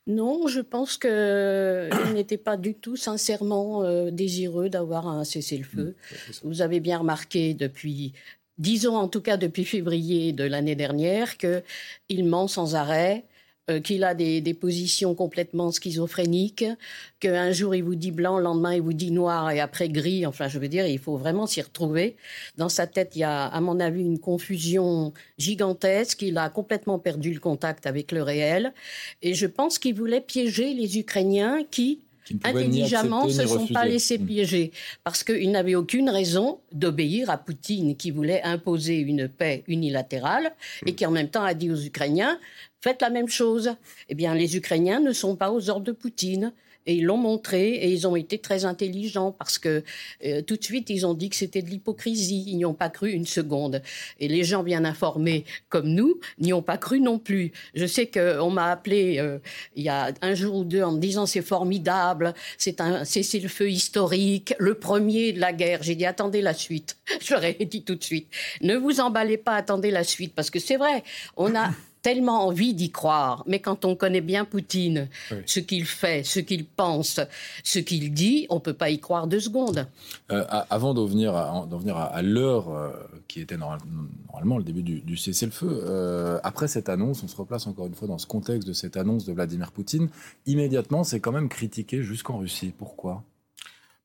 Non, 0.07 0.47
je 0.47 0.61
pense 0.61 0.97
qu'il 0.97 2.13
n'était 2.13 2.37
pas 2.37 2.57
du 2.57 2.73
tout 2.73 2.95
sincèrement 2.95 3.83
désireux 4.11 4.69
d'avoir 4.69 5.07
un 5.07 5.23
cessez-le-feu. 5.23 5.95
Mmh, 5.95 6.31
vous 6.43 6.61
avez 6.61 6.79
bien 6.79 6.97
remarqué 6.97 7.53
depuis, 7.53 8.13
disons 8.57 8.95
en 8.95 9.07
tout 9.07 9.21
cas 9.21 9.37
depuis 9.37 9.63
février 9.63 10.33
de 10.33 10.43
l'année 10.43 10.75
dernière, 10.75 11.37
qu'il 11.37 12.25
ment 12.25 12.47
sans 12.47 12.75
arrêt, 12.75 13.25
euh, 13.25 13.30
qu'il 13.83 14.03
a 14.03 14.13
des, 14.13 14.53
positions 14.53 15.15
complètement 15.15 15.71
schizophréniques, 15.71 16.65
qu'un 17.19 17.51
jour 17.51 17.73
il 17.73 17.83
vous 17.83 17.95
dit 17.95 18.11
blanc, 18.11 18.37
le 18.37 18.43
lendemain 18.43 18.73
il 18.73 18.81
vous 18.81 18.93
dit 18.93 19.11
noir 19.11 19.49
et 19.51 19.59
après 19.59 19.89
gris. 19.89 20.25
Enfin, 20.25 20.47
je 20.47 20.59
veux 20.59 20.67
dire, 20.67 20.85
il 20.87 20.99
faut 20.99 21.17
vraiment 21.17 21.47
s'y 21.47 21.61
retrouver. 21.61 22.15
Dans 22.57 22.69
sa 22.69 22.87
tête, 22.87 23.15
il 23.15 23.19
y 23.19 23.23
a, 23.23 23.45
à 23.45 23.61
mon 23.61 23.79
avis, 23.79 24.01
une 24.01 24.19
confusion 24.19 25.13
gigantesque. 25.37 26.21
Il 26.21 26.37
a 26.37 26.49
complètement 26.49 26.99
perdu 26.99 27.33
le 27.33 27.39
contact 27.39 27.87
avec 27.87 28.11
le 28.11 28.23
réel. 28.23 28.73
Et 29.21 29.33
je 29.33 29.47
pense 29.47 29.79
qu'il 29.79 29.95
voulait 29.95 30.21
piéger 30.21 30.73
les 30.73 30.99
Ukrainiens 30.99 31.63
qui, 31.69 31.99
intelligemment 32.43 33.29
se 33.29 33.45
sont 33.47 33.67
pas 33.67 33.85
laissés 33.85 34.17
mm. 34.17 34.25
piéger 34.25 34.71
parce 35.03 35.23
qu'ils 35.23 35.51
n'avaient 35.51 35.75
aucune 35.75 36.09
raison 36.09 36.59
d'obéir 36.71 37.29
à 37.29 37.37
Poutine 37.37 37.95
qui 37.95 38.11
voulait 38.11 38.41
imposer 38.43 38.99
une 38.99 39.27
paix 39.27 39.63
unilatérale 39.67 40.51
et 40.85 40.91
mm. 40.91 40.95
qui 40.95 41.05
en 41.05 41.11
même 41.11 41.29
temps 41.29 41.43
a 41.43 41.53
dit 41.53 41.71
aux 41.71 41.81
Ukrainiens 41.81 42.39
faites 42.81 43.01
la 43.01 43.09
même 43.09 43.29
chose. 43.29 43.75
Eh 44.09 44.15
bien, 44.15 44.33
les 44.33 44.57
Ukrainiens 44.57 44.99
ne 44.99 45.13
sont 45.13 45.35
pas 45.35 45.51
aux 45.51 45.69
ordres 45.69 45.85
de 45.85 45.91
Poutine. 45.91 46.51
Et 46.85 46.95
ils 46.95 47.05
l'ont 47.05 47.17
montré 47.17 47.75
et 47.75 47.91
ils 47.91 48.07
ont 48.07 48.15
été 48.15 48.39
très 48.39 48.65
intelligents 48.65 49.31
parce 49.31 49.57
que 49.57 49.83
euh, 50.25 50.41
tout 50.41 50.57
de 50.57 50.63
suite, 50.63 50.89
ils 50.89 51.05
ont 51.05 51.13
dit 51.13 51.29
que 51.29 51.35
c'était 51.35 51.61
de 51.61 51.69
l'hypocrisie. 51.69 52.45
Ils 52.47 52.57
n'y 52.57 52.65
ont 52.65 52.73
pas 52.73 52.89
cru 52.89 53.11
une 53.11 53.25
seconde. 53.25 53.81
Et 54.19 54.27
les 54.27 54.43
gens 54.43 54.63
bien 54.63 54.85
informés 54.85 55.45
comme 55.69 55.87
nous 55.87 56.19
n'y 56.39 56.53
ont 56.53 56.61
pas 56.61 56.77
cru 56.77 56.99
non 56.99 57.19
plus. 57.19 57.51
Je 57.75 57.85
sais 57.85 58.07
qu'on 58.07 58.49
m'a 58.49 58.71
appelé 58.71 59.19
euh, 59.19 59.39
il 59.75 59.83
y 59.83 59.89
a 59.89 60.11
un 60.21 60.33
jour 60.33 60.55
ou 60.55 60.63
deux 60.63 60.83
en 60.83 60.91
me 60.93 60.99
disant 60.99 61.25
c'est 61.25 61.41
formidable, 61.41 62.33
c'est 62.57 62.81
un 62.81 63.05
cessez-le-feu 63.05 63.69
historique, 63.69 64.53
le 64.59 64.75
premier 64.75 65.33
de 65.33 65.39
la 65.39 65.53
guerre. 65.53 65.83
J'ai 65.83 65.95
dit 65.95 66.05
attendez 66.05 66.41
la 66.41 66.53
suite. 66.53 66.97
Ai 67.41 67.65
dit 67.65 67.83
tout 67.83 67.95
de 67.95 68.03
suite. 68.03 68.27
Ne 68.61 68.75
vous 68.75 68.99
emballez 68.99 69.37
pas, 69.37 69.55
attendez 69.55 69.91
la 69.91 70.03
suite 70.03 70.33
parce 70.35 70.49
que 70.49 70.59
c'est 70.59 70.77
vrai, 70.77 71.03
on 71.37 71.55
a 71.55 71.71
tellement 72.01 72.45
envie 72.47 72.73
d'y 72.73 72.91
croire. 72.91 73.43
Mais 73.47 73.59
quand 73.59 73.85
on 73.85 73.95
connaît 73.95 74.21
bien 74.21 74.45
Poutine, 74.45 75.07
ce 75.45 75.59
qu'il 75.59 75.85
fait, 75.85 76.23
ce 76.23 76.39
qu'il 76.39 76.65
pense, 76.65 77.19
ce 77.63 77.79
qu'il 77.79 78.13
dit, 78.13 78.47
on 78.49 78.55
ne 78.55 78.59
peut 78.59 78.73
pas 78.73 78.89
y 78.89 78.99
croire 78.99 79.27
deux 79.27 79.39
secondes. 79.39 79.87
Euh, 80.31 80.45
avant 80.69 80.93
d'en 80.93 81.05
venir 81.05 81.35
à, 81.35 82.05
à 82.05 82.21
l'heure 82.21 82.69
euh, 82.69 82.91
qui 83.27 83.41
était 83.41 83.57
normalement 83.57 84.57
le 84.57 84.63
début 84.63 84.83
du, 84.83 85.17
cessez-le-feu, 85.17 85.83
euh, 85.85 86.39
après 86.43 86.67
cette 86.67 86.89
annonce, 86.89 87.23
on 87.23 87.27
se 87.27 87.35
replace 87.35 87.67
encore 87.67 87.87
une 87.87 87.95
fois 87.95 88.07
dans 88.07 88.17
ce 88.17 88.27
contexte 88.27 88.67
de 88.67 88.73
cette 88.73 88.97
annonce 88.97 89.25
de 89.25 89.33
Vladimir 89.33 89.71
Poutine, 89.71 90.09
immédiatement 90.45 91.03
c'est 91.03 91.19
quand 91.19 91.31
même 91.31 91.49
critiqué 91.49 92.01
jusqu'en 92.01 92.37
Russie. 92.37 92.73
Pourquoi? 92.77 93.23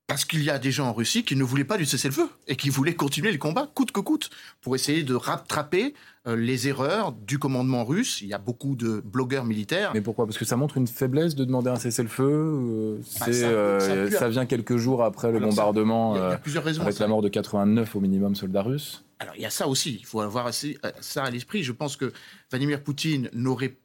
Parce 0.07 0.25
qu'il 0.25 0.43
y 0.45 0.51
a 0.51 0.59
des 0.59 0.71
gens 0.71 0.89
en 0.89 0.93
Russie 0.93 1.25
qui 1.25 1.35
ne 1.35 1.43
voulaient 1.43 1.65
pas 1.65 1.77
du 1.77 1.85
cessez-le-feu 1.85 2.29
et 2.47 2.55
qui 2.55 2.71
voulaient 2.71 2.95
continuer 2.95 3.33
le 3.33 3.39
combat 3.39 3.69
coûte 3.75 3.91
que 3.91 4.01
coûte 4.01 4.31
pour 4.61 4.77
essayer 4.77 5.03
de 5.03 5.15
rattraper 5.15 5.95
euh, 6.29 6.37
les 6.37 6.69
erreurs 6.69 7.13
du 7.13 7.41
commandement 7.41 7.85
russe. 7.85 8.21
Il 8.23 8.29
y 8.29 8.33
a 8.33 8.39
beaucoup 8.39 8.77
de 8.77 9.03
blogueurs 9.05 9.45
militaires. 9.45 9.91
Mais 9.95 10.01
pourquoi? 10.01 10.27
Parce 10.27 10.39
que 10.39 10.45
ça 10.45 10.57
montre 10.57 10.77
une 10.77 10.87
faiblesse 10.87 11.35
de 11.35 11.45
demander 11.45 11.71
un 11.71 11.77
cessez-le-feu 11.77 12.25
euh, 12.25 12.99
bah, 13.19 13.27
euh, 13.29 14.11
ça, 14.11 14.29
vient 14.29 14.47
quelques 14.47 14.77
jours 14.77 15.03
après 15.03 15.33
le 15.33 15.41
bombardement 15.41 16.15
avec 16.15 16.99
la 16.99 17.09
mort 17.09 17.23
de 17.23 17.29
89 17.29 17.97
au 17.97 18.01
minimum 18.01 18.37
soldats 18.37 18.63
russes. 18.63 19.05
Alors 19.19 19.35
il 19.35 19.43
y 19.43 19.47
a 19.47 19.51
ça 19.51 19.67
aussi, 19.67 19.97
il 19.99 20.07
faut 20.07 20.21
avoir 20.21 20.53
ça 20.53 21.25
à 21.25 21.31
l'esprit. 21.31 21.63
Je 21.63 21.73
pense 21.73 21.97
que 21.97 22.13
Vladimir 22.51 22.83
Poutine 22.83 23.29
n'aurait 23.33 23.77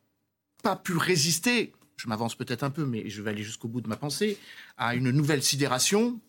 pas 0.61 0.75
pu 0.75 0.97
résister 0.97 1.73
je 2.01 2.07
m'avance 2.07 2.33
peut-être 2.33 2.63
un 2.63 2.71
peu, 2.71 2.83
mais 2.83 3.07
je 3.09 3.21
vais 3.21 3.29
aller 3.29 3.43
jusqu'au 3.43 3.67
bout 3.67 3.79
de 3.79 3.87
ma 3.87 3.95
pensée, 3.95 4.39
à 4.77 4.95
une 4.95 5.11
nouvelle 5.11 5.43
sidération 5.43 6.19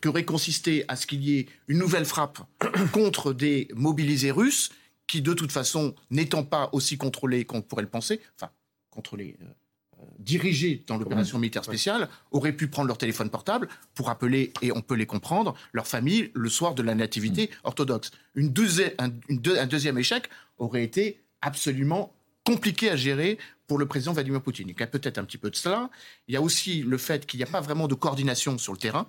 qui 0.00 0.08
aurait 0.08 0.24
consisté 0.24 0.84
à 0.88 0.96
ce 0.96 1.06
qu'il 1.06 1.22
y 1.22 1.38
ait 1.38 1.46
une 1.68 1.78
nouvelle 1.78 2.06
frappe 2.06 2.38
contre 2.92 3.34
des 3.34 3.68
mobilisés 3.74 4.30
russes 4.30 4.70
qui, 5.06 5.20
de 5.20 5.34
toute 5.34 5.52
façon, 5.52 5.94
n'étant 6.10 6.42
pas 6.42 6.70
aussi 6.72 6.96
contrôlés 6.96 7.44
qu'on 7.44 7.60
pourrait 7.60 7.82
le 7.82 7.88
penser, 7.88 8.20
enfin, 8.36 8.50
contrôlés, 8.88 9.36
euh, 9.42 9.44
euh, 9.98 10.06
dirigés 10.18 10.84
dans 10.86 10.96
l'opération 10.96 11.38
militaire 11.38 11.64
spéciale, 11.64 12.08
auraient 12.30 12.56
pu 12.56 12.68
prendre 12.68 12.88
leur 12.88 12.96
téléphone 12.96 13.28
portable 13.28 13.68
pour 13.94 14.08
appeler, 14.08 14.54
et 14.62 14.72
on 14.72 14.80
peut 14.80 14.94
les 14.94 15.06
comprendre, 15.06 15.54
leur 15.72 15.86
famille 15.86 16.30
le 16.32 16.48
soir 16.48 16.74
de 16.74 16.82
la 16.82 16.94
nativité 16.94 17.46
mm. 17.46 17.56
orthodoxe. 17.64 18.10
Une 18.34 18.54
un, 18.98 19.10
un 19.28 19.66
deuxième 19.66 19.98
échec 19.98 20.30
aurait 20.56 20.84
été 20.84 21.20
absolument 21.42 22.14
compliqué 22.50 22.90
à 22.90 22.96
gérer 22.96 23.38
pour 23.68 23.78
le 23.78 23.86
président 23.86 24.12
Vladimir 24.12 24.42
Poutine. 24.42 24.68
Il 24.68 24.78
y 24.78 24.82
a 24.82 24.86
peut-être 24.88 25.18
un 25.18 25.24
petit 25.24 25.38
peu 25.38 25.50
de 25.50 25.56
cela. 25.56 25.88
Il 26.26 26.34
y 26.34 26.36
a 26.36 26.42
aussi 26.42 26.82
le 26.82 26.98
fait 26.98 27.24
qu'il 27.26 27.38
n'y 27.38 27.44
a 27.44 27.46
pas 27.46 27.60
vraiment 27.60 27.86
de 27.86 27.94
coordination 27.94 28.58
sur 28.58 28.72
le 28.72 28.78
terrain. 28.78 29.08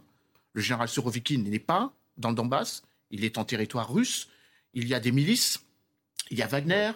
Le 0.53 0.61
général 0.61 0.87
Surovikin 0.87 1.39
n'est 1.39 1.57
pas 1.57 1.91
dans 2.17 2.29
le 2.29 2.35
Donbass, 2.35 2.83
il 3.09 3.25
est 3.25 3.39
en 3.39 3.45
territoire 3.45 3.91
russe. 3.91 4.29
Il 4.75 4.87
y 4.87 4.93
a 4.93 4.99
des 4.99 5.11
milices, 5.11 5.65
il 6.29 6.37
y 6.37 6.43
a 6.43 6.47
Wagner, 6.47 6.91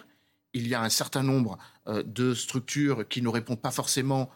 il 0.52 0.68
y 0.68 0.74
a 0.74 0.82
un 0.82 0.88
certain 0.88 1.24
nombre 1.24 1.58
euh, 1.88 2.04
de 2.04 2.32
structures 2.32 3.08
qui 3.08 3.22
ne 3.22 3.28
répondent 3.28 3.60
pas 3.60 3.72
forcément 3.72 4.30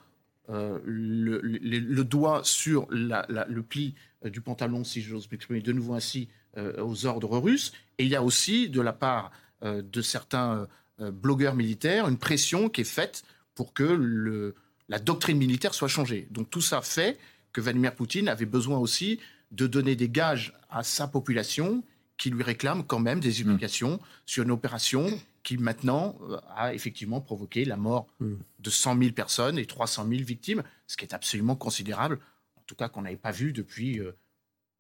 euh, 0.49 0.81
le, 0.85 2.03
doigt 2.03 2.41
sur 2.43 2.89
le 2.91 3.61
pli 3.61 3.95
euh, 4.25 4.31
du 4.31 4.41
pantalon, 4.41 4.83
si 4.83 5.01
j'ose 5.01 5.31
m'exprimer 5.31 5.61
de 5.61 5.73
nouveau 5.73 5.95
ainsi, 5.95 6.29
aux 6.57 7.07
ordres 7.07 7.39
russes. 7.39 7.73
Et 7.99 8.05
il 8.05 8.11
y 8.11 8.17
a 8.17 8.25
aussi, 8.25 8.69
de 8.69 8.81
la 8.81 8.93
part 8.93 9.31
de 9.63 10.03
certains 10.03 10.67
blogueurs 11.01 11.55
militaires, 11.55 12.09
une 12.09 12.19
pression 12.19 12.69
qui 12.69 12.83
est 12.83 12.85
faite 12.85 13.25
pour 13.55 13.73
que 13.73 13.83
le, 13.83 14.55
la 14.89 14.99
doctrine 14.99 15.39
militaire 15.39 15.75
soit 15.75 15.89
changée. 15.89 16.27
Donc 16.31 16.51
tout 16.51 16.61
ça 16.61 16.83
fait 16.83 17.19
que 17.53 17.61
Vladimir 17.61 17.95
Poutine 17.95 18.29
avait 18.29 18.47
besoin 18.47 18.79
aussi 18.79 19.19
de 19.51 19.67
donner 19.67 19.97
des 19.97 20.09
gages 20.09 20.53
à 20.69 20.83
sa 20.83 21.09
population 21.09 21.83
qui 22.17 22.31
lui 22.31 22.43
réclame 22.43 22.85
quand 22.85 22.99
même 22.99 23.21
des 23.21 23.41
explications 23.41 23.99
sur 24.27 24.45
une 24.45 24.51
opération 24.51 25.19
qui 25.43 25.57
maintenant 25.57 26.19
euh, 26.29 26.39
a 26.55 26.75
effectivement 26.75 27.21
provoqué 27.21 27.65
la 27.65 27.77
mort 27.77 28.07
mm. 28.21 28.35
de 28.59 28.71
100 28.71 28.99
000 28.99 29.13
personnes 29.13 29.59
et 29.59 29.65
300 29.65 30.07
000 30.07 30.23
victimes, 30.23 30.63
ce 30.87 30.97
qui 30.97 31.05
est 31.05 31.15
absolument 31.15 31.57
considérable, 31.57 32.19
en 32.57 32.63
tout 32.67 32.75
cas 32.75 32.89
qu'on 32.89 33.03
n'avait 33.03 33.17
pas 33.17 33.31
vu 33.31 33.53
depuis 33.53 33.99
euh, 33.99 34.13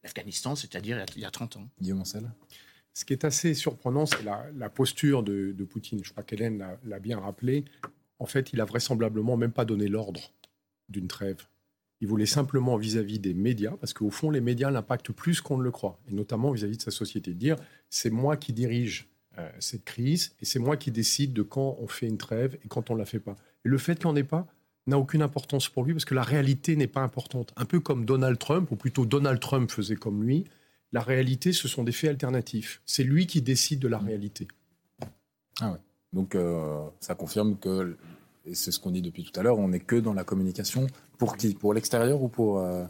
l'Afghanistan, 0.02 0.54
c'est-à-dire 0.54 1.02
il 1.16 1.22
y 1.22 1.24
a 1.24 1.30
30 1.30 1.56
ans. 1.56 1.68
Guillaume 1.80 2.02
Ancel 2.02 2.30
ce 2.92 3.04
qui 3.04 3.12
est 3.12 3.24
assez 3.24 3.54
surprenant, 3.54 4.06
c'est 4.06 4.22
la, 4.22 4.70
posture 4.70 5.22
de, 5.22 5.64
Poutine. 5.64 6.00
Je 6.02 6.10
crois 6.10 6.22
qu'Hélène 6.24 6.64
l'a 6.84 6.98
bien 6.98 7.18
rappelé. 7.18 7.64
En 8.18 8.26
fait, 8.26 8.52
il 8.52 8.60
a 8.60 8.64
vraisemblablement 8.64 9.36
même 9.36 9.52
pas 9.52 9.64
donné 9.64 9.88
l'ordre 9.88 10.32
d'une 10.88 11.08
trêve. 11.08 11.46
Il 12.00 12.08
voulait 12.08 12.26
simplement 12.26 12.76
vis-à-vis 12.76 13.18
des 13.18 13.34
médias, 13.34 13.72
parce 13.72 13.92
qu'au 13.92 14.10
fond, 14.10 14.30
les 14.30 14.40
médias 14.40 14.70
l'impactent 14.70 15.12
plus 15.12 15.40
qu'on 15.40 15.58
ne 15.58 15.62
le 15.62 15.70
croit, 15.70 16.00
et 16.08 16.14
notamment 16.14 16.50
vis-à-vis 16.50 16.78
de 16.78 16.82
sa 16.82 16.90
société. 16.90 17.34
Dire, 17.34 17.56
c'est 17.90 18.10
moi 18.10 18.36
qui 18.36 18.52
dirige 18.52 19.08
euh, 19.38 19.48
cette 19.58 19.84
crise, 19.84 20.34
et 20.40 20.44
c'est 20.44 20.58
moi 20.58 20.76
qui 20.76 20.90
décide 20.90 21.32
de 21.32 21.42
quand 21.42 21.76
on 21.78 21.86
fait 21.86 22.06
une 22.06 22.18
trêve 22.18 22.58
et 22.64 22.68
quand 22.68 22.90
on 22.90 22.94
ne 22.94 22.98
la 22.98 23.04
fait 23.04 23.20
pas. 23.20 23.36
Et 23.64 23.68
le 23.68 23.78
fait 23.78 23.96
qu'il 23.96 24.06
n'y 24.06 24.12
en 24.12 24.16
ait 24.16 24.24
pas 24.24 24.46
n'a 24.86 24.98
aucune 24.98 25.22
importance 25.22 25.68
pour 25.68 25.84
lui, 25.84 25.92
parce 25.92 26.06
que 26.06 26.14
la 26.14 26.22
réalité 26.22 26.74
n'est 26.74 26.86
pas 26.86 27.02
importante. 27.02 27.52
Un 27.56 27.66
peu 27.66 27.80
comme 27.80 28.06
Donald 28.06 28.38
Trump, 28.38 28.70
ou 28.70 28.76
plutôt 28.76 29.04
Donald 29.04 29.38
Trump 29.38 29.70
faisait 29.70 29.96
comme 29.96 30.24
lui, 30.24 30.44
la 30.92 31.00
réalité, 31.00 31.52
ce 31.52 31.68
sont 31.68 31.84
des 31.84 31.92
faits 31.92 32.10
alternatifs. 32.10 32.82
C'est 32.86 33.04
lui 33.04 33.26
qui 33.26 33.42
décide 33.42 33.78
de 33.80 33.88
la 33.88 33.98
réalité. 33.98 34.48
Ah 35.60 35.72
ouais. 35.72 35.78
Donc 36.12 36.34
euh, 36.34 36.80
ça 36.98 37.14
confirme 37.14 37.56
que, 37.56 37.96
et 38.44 38.54
c'est 38.54 38.72
ce 38.72 38.80
qu'on 38.80 38.90
dit 38.90 39.02
depuis 39.02 39.24
tout 39.24 39.38
à 39.38 39.42
l'heure, 39.42 39.58
on 39.58 39.68
n'est 39.68 39.80
que 39.80 39.96
dans 39.96 40.14
la 40.14 40.24
communication 40.24 40.86
pour 41.18 41.36
qui? 41.36 41.54
Pour 41.54 41.74
l'extérieur 41.74 42.22
ou 42.22 42.28
pour, 42.28 42.58
euh, 42.58 42.84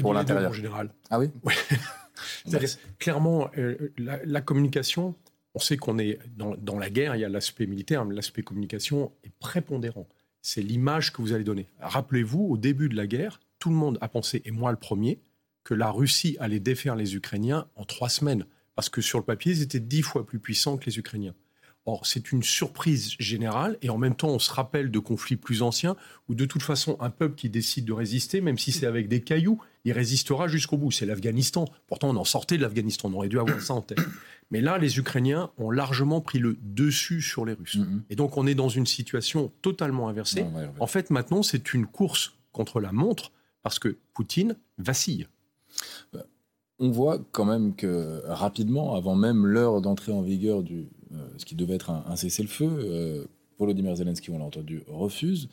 pour 0.00 0.14
l'intérieur 0.14 0.50
en 0.50 0.54
général. 0.54 0.90
Ah 1.10 1.18
oui, 1.18 1.30
Clairement, 2.98 3.50
euh, 3.58 3.92
la, 3.96 4.40
communication, 4.40 5.14
on 5.54 5.58
sait 5.58 5.76
qu'on 5.76 5.98
est 5.98 6.18
dans, 6.36 6.54
dans, 6.56 6.78
la 6.78 6.90
guerre, 6.90 7.16
il 7.16 7.20
y 7.20 7.24
a 7.24 7.28
l'aspect 7.28 7.66
militaire, 7.66 8.04
mais 8.04 8.14
l'aspect 8.14 8.42
communication 8.42 9.12
est 9.24 9.32
prépondérant. 9.38 10.06
c'est 10.42 10.62
l'image 10.62 11.12
que 11.12 11.22
vous 11.22 11.32
allez 11.32 11.44
donner. 11.44 11.68
Rappelez-vous, 11.80 12.44
au 12.44 12.56
début 12.56 12.88
de 12.88 12.96
la 12.96 13.06
guerre, 13.06 13.40
tout 13.58 13.70
le 13.70 13.76
monde 13.76 13.98
a 14.00 14.08
pensé, 14.08 14.42
et 14.44 14.50
moi 14.50 14.70
le 14.70 14.76
premier, 14.76 15.20
que 15.68 15.74
la 15.74 15.90
Russie 15.90 16.34
allait 16.40 16.60
défaire 16.60 16.96
les 16.96 17.14
Ukrainiens 17.14 17.66
en 17.76 17.84
trois 17.84 18.08
semaines, 18.08 18.46
parce 18.74 18.88
que 18.88 19.02
sur 19.02 19.18
le 19.18 19.24
papier, 19.26 19.52
ils 19.52 19.60
étaient 19.60 19.80
dix 19.80 20.00
fois 20.00 20.24
plus 20.24 20.38
puissants 20.38 20.78
que 20.78 20.86
les 20.86 20.98
Ukrainiens. 20.98 21.34
Or, 21.84 22.06
c'est 22.06 22.32
une 22.32 22.42
surprise 22.42 23.16
générale, 23.18 23.76
et 23.82 23.90
en 23.90 23.98
même 23.98 24.14
temps, 24.14 24.30
on 24.30 24.38
se 24.38 24.50
rappelle 24.50 24.90
de 24.90 24.98
conflits 24.98 25.36
plus 25.36 25.60
anciens, 25.60 25.94
où 26.26 26.34
de 26.34 26.46
toute 26.46 26.62
façon, 26.62 26.96
un 27.00 27.10
peuple 27.10 27.34
qui 27.34 27.50
décide 27.50 27.84
de 27.84 27.92
résister, 27.92 28.40
même 28.40 28.56
si 28.56 28.72
c'est 28.72 28.86
avec 28.86 29.08
des 29.08 29.20
cailloux, 29.20 29.60
il 29.84 29.92
résistera 29.92 30.48
jusqu'au 30.48 30.78
bout. 30.78 30.90
C'est 30.90 31.04
l'Afghanistan. 31.04 31.66
Pourtant, 31.86 32.08
on 32.08 32.16
en 32.16 32.24
sortait 32.24 32.56
de 32.56 32.62
l'Afghanistan, 32.62 33.10
on 33.10 33.16
aurait 33.18 33.28
dû 33.28 33.38
avoir 33.38 33.60
ça 33.60 33.74
en 33.74 33.82
tête. 33.82 34.00
Mais 34.50 34.62
là, 34.62 34.78
les 34.78 34.98
Ukrainiens 34.98 35.50
ont 35.58 35.70
largement 35.70 36.22
pris 36.22 36.38
le 36.38 36.56
dessus 36.62 37.20
sur 37.20 37.44
les 37.44 37.52
Russes. 37.52 37.76
Mm-hmm. 37.76 38.00
Et 38.08 38.16
donc, 38.16 38.38
on 38.38 38.46
est 38.46 38.54
dans 38.54 38.70
une 38.70 38.86
situation 38.86 39.52
totalement 39.60 40.08
inversée. 40.08 40.46
En 40.80 40.86
fait, 40.86 41.10
maintenant, 41.10 41.42
c'est 41.42 41.74
une 41.74 41.84
course 41.84 42.32
contre 42.52 42.80
la 42.80 42.90
montre, 42.90 43.32
parce 43.62 43.78
que 43.78 43.98
Poutine 44.14 44.56
vacille. 44.78 45.26
On 46.80 46.90
voit 46.90 47.18
quand 47.32 47.44
même 47.44 47.74
que 47.74 48.22
rapidement, 48.26 48.94
avant 48.94 49.16
même 49.16 49.46
l'heure 49.46 49.80
d'entrée 49.80 50.12
en 50.12 50.22
vigueur 50.22 50.62
du, 50.62 50.88
euh, 51.14 51.26
ce 51.38 51.44
qui 51.44 51.54
devait 51.54 51.74
être 51.74 51.90
un, 51.90 52.16
cessez-le-feu. 52.16 52.68
Euh, 52.68 53.24
Volodymyr 53.58 53.96
Zelensky, 53.96 54.30
on 54.30 54.38
l'a 54.38 54.44
entendu, 54.44 54.82
refuse. 54.86 55.48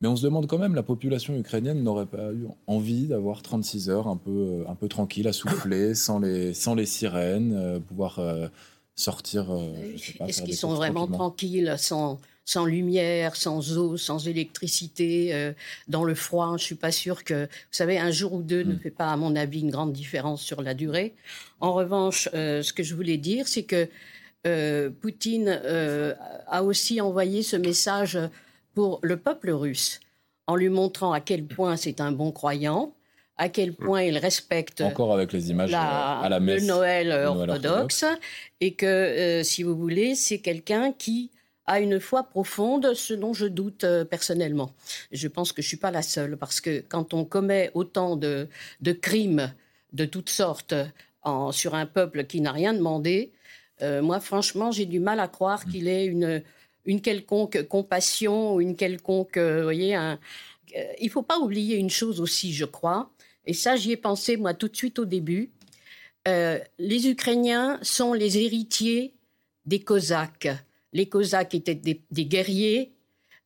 Mais 0.00 0.08
on 0.08 0.16
se 0.16 0.22
demande 0.22 0.46
quand 0.46 0.58
même, 0.58 0.74
la 0.74 0.82
population 0.82 1.34
ukrainienne 1.36 1.82
n'aurait 1.82 2.06
pas 2.06 2.32
eu 2.32 2.46
envie 2.66 3.06
d'avoir 3.06 3.42
36 3.42 3.90
heures 3.90 4.08
un 4.08 4.16
peu, 4.16 4.30
euh, 4.30 4.68
un 4.68 4.74
peu 4.74 4.88
tranquille, 4.88 5.28
à 5.28 5.32
souffler, 5.32 5.94
sans, 5.94 6.18
les, 6.18 6.54
sans 6.54 6.74
les 6.74 6.86
sirènes, 6.86 7.80
pouvoir 7.86 8.20
sortir. 8.94 9.50
Est-ce 10.26 10.42
qu'ils 10.42 10.56
sont 10.56 10.74
vraiment 10.74 11.06
tranquilles 11.06 11.74
sans, 11.78 12.18
sans 12.44 12.64
lumière, 12.64 13.36
sans 13.36 13.78
eau, 13.78 13.96
sans 13.96 14.26
électricité, 14.26 15.52
dans 15.88 16.04
le 16.04 16.14
froid 16.14 16.48
Je 16.50 16.52
ne 16.54 16.58
suis 16.58 16.74
pas 16.74 16.90
sûre 16.90 17.22
que. 17.22 17.44
Vous 17.44 17.48
savez, 17.70 17.98
un 17.98 18.10
jour 18.10 18.32
ou 18.32 18.42
deux 18.42 18.64
ne 18.64 18.74
hmm. 18.74 18.80
fait 18.80 18.90
pas, 18.90 19.12
à 19.12 19.16
mon 19.16 19.36
avis, 19.36 19.60
une 19.60 19.70
grande 19.70 19.92
différence 19.92 20.42
sur 20.42 20.62
la 20.62 20.74
durée. 20.74 21.14
En 21.60 21.72
revanche, 21.72 22.28
ce 22.32 22.72
que 22.72 22.82
je 22.82 22.94
voulais 22.94 23.18
dire, 23.18 23.46
c'est 23.46 23.64
que 23.64 23.88
euh, 24.46 24.88
Poutine 24.88 25.60
euh, 25.64 26.14
a 26.46 26.62
aussi 26.62 27.00
envoyé 27.00 27.42
ce 27.42 27.56
message 27.56 28.18
pour 28.74 28.98
le 29.02 29.18
peuple 29.18 29.50
russe, 29.50 30.00
en 30.46 30.56
lui 30.56 30.70
montrant 30.70 31.12
à 31.12 31.20
quel 31.20 31.44
point 31.44 31.76
c'est 31.76 32.00
un 32.00 32.10
bon 32.10 32.32
croyant, 32.32 32.94
à 33.36 33.50
quel 33.50 33.74
point 33.74 34.02
il 34.02 34.16
respecte 34.16 34.80
encore 34.80 35.12
avec 35.12 35.32
les 35.32 35.50
images 35.50 35.74
à 35.74 36.26
la 36.30 36.40
messe, 36.40 36.62
le 36.62 36.68
Noël, 36.68 37.12
orthodoxe, 37.12 38.06
et 38.60 38.72
que, 38.72 38.86
euh, 38.86 39.42
si 39.42 39.62
vous 39.62 39.76
voulez, 39.76 40.14
c'est 40.14 40.38
quelqu'un 40.38 40.92
qui 40.92 41.30
a 41.70 41.78
une 41.78 42.00
foi 42.00 42.24
profonde, 42.24 42.94
ce 42.94 43.14
dont 43.14 43.32
je 43.32 43.46
doute 43.46 43.86
personnellement. 44.10 44.74
Je 45.12 45.28
pense 45.28 45.52
que 45.52 45.62
je 45.62 45.68
suis 45.68 45.76
pas 45.76 45.92
la 45.92 46.02
seule, 46.02 46.36
parce 46.36 46.60
que 46.60 46.80
quand 46.80 47.14
on 47.14 47.24
commet 47.24 47.70
autant 47.74 48.16
de, 48.16 48.48
crimes 49.00 49.54
de 49.92 50.04
toutes 50.04 50.30
sortes 50.30 50.74
sur 51.52 51.76
un 51.76 51.86
peuple 51.86 52.24
qui 52.24 52.40
n'a 52.40 52.50
rien 52.50 52.74
demandé, 52.74 53.30
euh, 53.82 54.02
moi, 54.02 54.18
franchement, 54.18 54.72
j'ai 54.72 54.84
du 54.84 54.98
mal 54.98 55.20
à 55.20 55.28
croire 55.28 55.64
qu'il 55.64 55.86
ait 55.86 56.06
une, 56.06 56.42
quelconque 57.00 57.62
compassion 57.68 58.54
ou 58.54 58.60
une 58.60 58.74
quelconque. 58.74 59.36
Euh, 59.36 59.62
voyez, 59.62 59.96
euh, 59.96 60.16
il 61.00 61.06
ne 61.06 61.10
faut 61.10 61.22
pas 61.22 61.38
oublier 61.38 61.76
une 61.76 61.90
chose 61.90 62.20
aussi, 62.20 62.52
je 62.52 62.64
crois, 62.64 63.10
et 63.46 63.54
ça, 63.54 63.76
j'y 63.76 63.92
ai 63.92 63.96
pensé, 63.96 64.36
moi, 64.36 64.54
tout 64.54 64.68
de 64.68 64.76
suite 64.76 64.98
au 64.98 65.04
début. 65.04 65.50
les 66.26 67.08
Ukrainiens 67.08 67.78
sont 67.82 68.12
les 68.12 68.38
héritiers 68.38 69.14
des 69.66 69.80
Cosaques. 69.80 70.48
Les 70.92 71.06
Cosaques 71.06 71.54
étaient 71.54 71.74
des, 71.74 72.24
guerriers. 72.26 72.92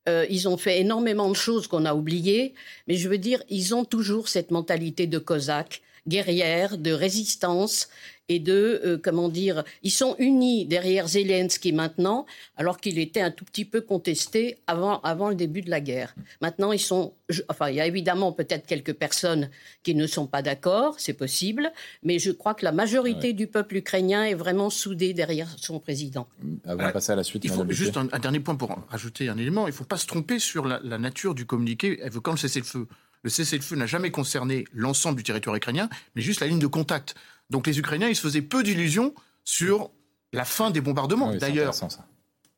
ils 0.06 0.48
ont 0.48 0.56
fait 0.56 0.80
énormément 0.80 1.28
de 1.28 1.36
choses 1.36 1.66
qu'on 1.66 1.84
a 1.84 1.94
oubliées, 1.94 2.54
mais 2.88 2.96
je 2.96 3.08
veux 3.08 3.18
dire, 3.18 3.42
ils 3.48 3.74
ont 3.74 3.84
toujours 3.84 4.28
cette 4.28 4.50
mentalité 4.50 5.06
de 5.06 5.18
Cosaque 5.18 5.82
guerrière, 6.06 6.78
de 6.78 6.92
résistance 6.92 7.88
et 8.28 8.38
de, 8.38 8.80
euh, 8.84 8.98
comment 9.02 9.28
dire, 9.28 9.64
ils 9.82 9.90
sont 9.90 10.16
unis 10.18 10.64
derrière 10.64 11.08
Zelensky 11.08 11.72
maintenant, 11.72 12.24
alors 12.56 12.78
qu'il 12.80 12.98
était 12.98 13.20
un 13.20 13.30
tout 13.30 13.44
petit 13.44 13.64
peu 13.64 13.82
contesté 13.82 14.56
avant, 14.66 15.00
avant 15.00 15.28
le 15.28 15.34
début 15.34 15.60
de 15.60 15.68
la 15.68 15.80
guerre. 15.80 16.14
Maintenant, 16.40 16.72
ils 16.72 16.80
sont, 16.80 17.12
enfin, 17.48 17.68
il 17.68 17.76
y 17.76 17.80
a 17.80 17.86
évidemment 17.86 18.32
peut-être 18.32 18.66
quelques 18.66 18.94
personnes 18.94 19.50
qui 19.82 19.94
ne 19.94 20.06
sont 20.06 20.26
pas 20.26 20.40
d'accord, 20.40 20.94
c'est 20.98 21.12
possible, 21.12 21.70
mais 22.02 22.18
je 22.18 22.30
crois 22.30 22.54
que 22.54 22.64
la 22.64 22.72
majorité 22.72 23.34
du 23.34 23.46
peuple 23.46 23.76
ukrainien 23.76 24.24
est 24.24 24.34
vraiment 24.34 24.70
soudée 24.70 25.12
derrière 25.12 25.54
son 25.58 25.78
président. 25.78 26.26
Avant 26.64 26.86
de 26.86 26.92
passer 26.92 27.12
à 27.12 27.16
la 27.16 27.24
suite, 27.24 27.44
il 27.44 27.50
faut 27.50 27.68
juste 27.68 27.98
un, 27.98 28.18
dernier 28.18 28.40
point 28.40 28.54
pour 28.54 28.78
rajouter 28.88 29.28
un 29.28 29.36
élément. 29.36 29.66
Il 29.66 29.70
ne 29.70 29.76
faut 29.76 29.84
pas 29.84 29.98
se 29.98 30.06
tromper 30.06 30.38
sur 30.38 30.66
la, 30.66 30.80
la 30.82 30.96
nature 30.96 31.34
du 31.34 31.44
communiqué 31.44 32.00
évoquant 32.02 32.32
le 32.32 32.38
cessez-le-feu. 32.38 32.86
Le 33.24 33.30
cessez-le-feu 33.30 33.74
n'a 33.74 33.86
jamais 33.86 34.10
concerné 34.10 34.66
l'ensemble 34.72 35.16
du 35.16 35.24
territoire 35.24 35.56
ukrainien, 35.56 35.88
mais 36.14 36.22
juste 36.22 36.40
la 36.40 36.46
ligne 36.46 36.58
de 36.58 36.66
contact. 36.66 37.14
Donc 37.50 37.66
les 37.66 37.78
Ukrainiens, 37.78 38.08
ils 38.08 38.14
se 38.14 38.20
faisaient 38.20 38.42
peu 38.42 38.62
d'illusions 38.62 39.14
sur 39.44 39.90
la 40.32 40.44
fin 40.44 40.70
des 40.70 40.82
bombardements. 40.82 41.34
D'ailleurs, 41.34 41.74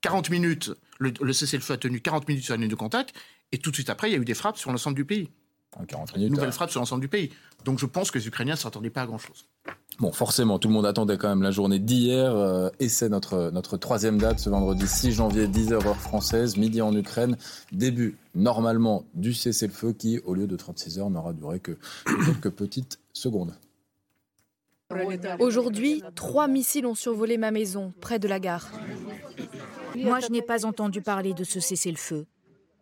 40 0.01 0.31
minutes, 0.31 0.73
le, 0.99 1.33
cessez-le-feu 1.33 1.75
a 1.75 1.77
tenu 1.77 2.01
40 2.01 2.29
minutes 2.29 2.45
sur 2.45 2.55
la 2.55 2.61
ligne 2.61 2.69
de 2.69 2.75
contact, 2.75 3.15
et 3.53 3.59
tout 3.59 3.71
de 3.71 3.77
suite 3.77 3.91
après, 3.91 4.11
il 4.11 4.13
y 4.13 4.17
a 4.17 4.19
eu 4.19 4.25
des 4.25 4.35
frappes 4.35 4.59
sur 4.59 4.71
l'ensemble 4.71 4.97
du 4.97 5.05
pays. 5.05 5.31
40 5.87 6.17
minutes. 6.17 6.33
Nouvelles 6.33 6.53
frappes 6.53 6.71
sur 6.71 6.81
l'ensemble 6.81 7.03
du 7.03 7.09
pays. 7.09 7.31
Donc 7.65 7.79
je 7.79 7.87
pense 7.87 8.11
que 8.11 8.19
les 8.19 8.27
Ukrainiens 8.27 8.55
ne 8.55 8.59
s'attendaient 8.59 8.91
pas 8.91 9.03
à 9.03 9.07
grand-chose. 9.07 9.47
Bon, 9.99 10.13
forcément, 10.13 10.59
tout 10.59 10.69
le 10.69 10.75
monde 10.75 10.85
attendait 10.85 11.17
quand 11.17 11.29
même 11.29 11.43
la 11.43 11.51
journée 11.51 11.79
d'hier, 11.79 12.35
euh, 12.35 12.69
et 12.81 12.89
c'est 12.91 13.09
notre, 13.09 13.51
notre 13.51 13.79
troisième 13.79 14.19
date, 14.19 14.39
ce 14.39 14.51
vendredi 14.51 14.87
6 14.87 15.13
janvier, 15.13 15.47
10h 15.47 15.87
heure 15.87 15.97
française, 15.97 16.59
midi 16.59 16.83
en 16.83 16.95
Ukraine, 16.95 17.39
début 17.73 18.19
normalement 18.35 19.07
du 19.15 19.33
cessez-le-feu 19.33 19.93
qui, 19.93 20.21
au 20.27 20.35
lieu 20.35 20.47
de 20.47 20.55
36 20.55 20.99
heures, 20.99 21.09
n'aura 21.09 21.33
duré 21.33 21.61
que 21.61 21.79
quelques 22.27 22.51
petites 22.51 23.01
secondes. 23.15 23.55
Aujourd'hui, 25.41 26.03
trois 26.15 26.47
missiles 26.47 26.87
ont 26.87 26.95
survolé 26.95 27.39
ma 27.39 27.51
maison, 27.51 27.93
près 28.01 28.19
de 28.19 28.29
la 28.29 28.39
gare. 28.39 28.71
Moi, 29.97 30.21
je 30.21 30.31
n'ai 30.31 30.43
pas 30.43 30.67
entendu 30.67 31.01
parler 31.01 31.33
de 31.33 31.43
ce 31.43 31.59
cessez-le-feu. 31.59 32.27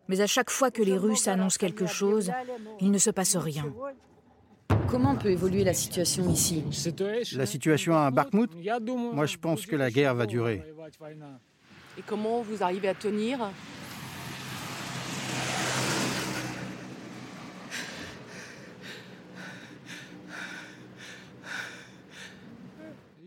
Mais 0.07 0.21
à 0.21 0.27
chaque 0.27 0.49
fois 0.49 0.71
que 0.71 0.81
les 0.81 0.97
Russes 0.97 1.27
annoncent 1.27 1.57
quelque 1.59 1.87
chose, 1.87 2.31
il 2.79 2.91
ne 2.91 2.97
se 2.97 3.09
passe 3.09 3.35
rien. 3.35 3.65
Comment 4.87 5.15
peut 5.15 5.29
évoluer 5.29 5.63
la 5.63 5.73
situation 5.73 6.29
ici? 6.29 6.63
La 7.35 7.45
situation 7.45 7.95
à 7.95 8.11
Bakhmut 8.11 8.51
Moi, 9.13 9.25
je 9.25 9.37
pense 9.37 9.65
que 9.65 9.75
la 9.75 9.89
guerre 9.89 10.15
va 10.15 10.25
durer. 10.25 10.63
Et 11.97 12.01
comment 12.05 12.41
vous 12.41 12.61
arrivez 12.63 12.89
à 12.89 12.93
tenir? 12.93 13.39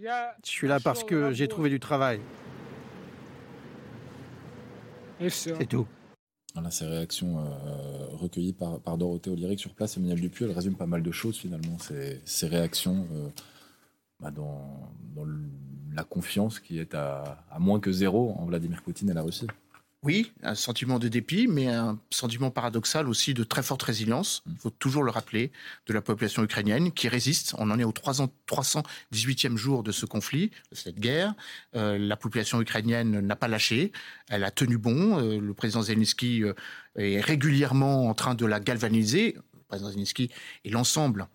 Je 0.01 0.51
suis 0.51 0.69
là 0.69 0.79
parce 0.81 1.05
que 1.05 1.33
j'ai 1.33 1.49
trouvé 1.49 1.71
du 1.71 1.81
travail. 1.81 2.21
C'est 5.29 5.69
tout. 5.69 5.87
Voilà 6.55 6.71
ces 6.71 6.87
réactions 6.87 7.39
euh, 7.41 8.07
recueillies 8.17 8.53
par, 8.53 8.81
par 8.81 8.99
Dorothée 8.99 9.31
Olyric 9.31 9.61
sur 9.61 9.75
place. 9.75 9.97
Emmanuel 9.97 10.21
Dupuis, 10.21 10.45
elle 10.45 10.53
résume 10.53 10.77
pas 10.77 10.87
mal 10.87 11.03
de 11.03 11.13
choses 11.13 11.37
finalement, 11.37 11.77
ces, 11.79 12.47
réactions 12.47 13.07
euh, 13.13 13.29
bah, 14.21 14.31
dans, 14.31 14.89
la 15.93 16.05
confiance 16.05 16.61
qui 16.61 16.79
est 16.79 16.95
à 16.95 17.59
moins 17.59 17.81
que 17.81 17.91
zéro 17.91 18.35
en 18.39 18.47
Vladimir 18.47 18.83
Poutine 18.83 19.11
et 19.11 19.15
la 19.15 19.23
Russie. 19.23 19.49
Oui, 20.05 20.33
un 20.45 20.55
sentiment 20.55 21.01
de 21.01 21.09
dépit, 21.09 21.49
mais 21.49 21.67
un 21.67 21.99
sentiment 22.11 22.53
paradoxal 22.53 23.09
aussi 23.09 23.35
de 23.35 23.43
très 23.43 23.65
forte 23.65 23.83
résilience, 23.83 24.45
il 24.47 24.57
faut 24.57 24.71
toujours 24.71 25.03
le 25.03 25.11
rappeler, 25.11 25.51
de 25.87 25.93
la 25.93 26.01
population 26.01 26.45
ukrainienne 26.45 26.93
qui 26.93 27.09
résiste. 27.09 27.57
On 27.59 27.69
en 27.73 27.81
est 27.81 27.85
au 27.85 27.91
318e 27.91 29.57
jour 29.57 29.83
de 29.83 29.91
ce 29.91 30.07
conflit, 30.07 30.53
de 30.71 30.77
cette 30.77 31.01
guerre. 31.01 31.35
Euh, 31.75 31.99
la 31.99 32.17
population 32.17 32.61
ukrainienne 32.61 33.19
n'a 33.19 33.35
pas 33.35 33.49
lâché, 33.49 33.91
elle 34.29 34.45
a 34.45 34.53
tenu 34.53 34.79
bon. 34.79 35.19
Euh, 35.19 35.41
le 35.41 35.53
président 35.53 35.83
Zelensky 35.83 36.45
euh, 36.45 36.55
est 36.95 37.21
régulièrement 37.21 38.09
en 38.09 38.15
train 38.15 38.37
de 38.37 38.47
la 38.47 38.61
galvaniser. 38.61 39.35
Le 39.53 39.63
président 39.67 39.91
Zelensky 39.91 40.31
et 40.63 40.71
l'ensemble 40.71 41.27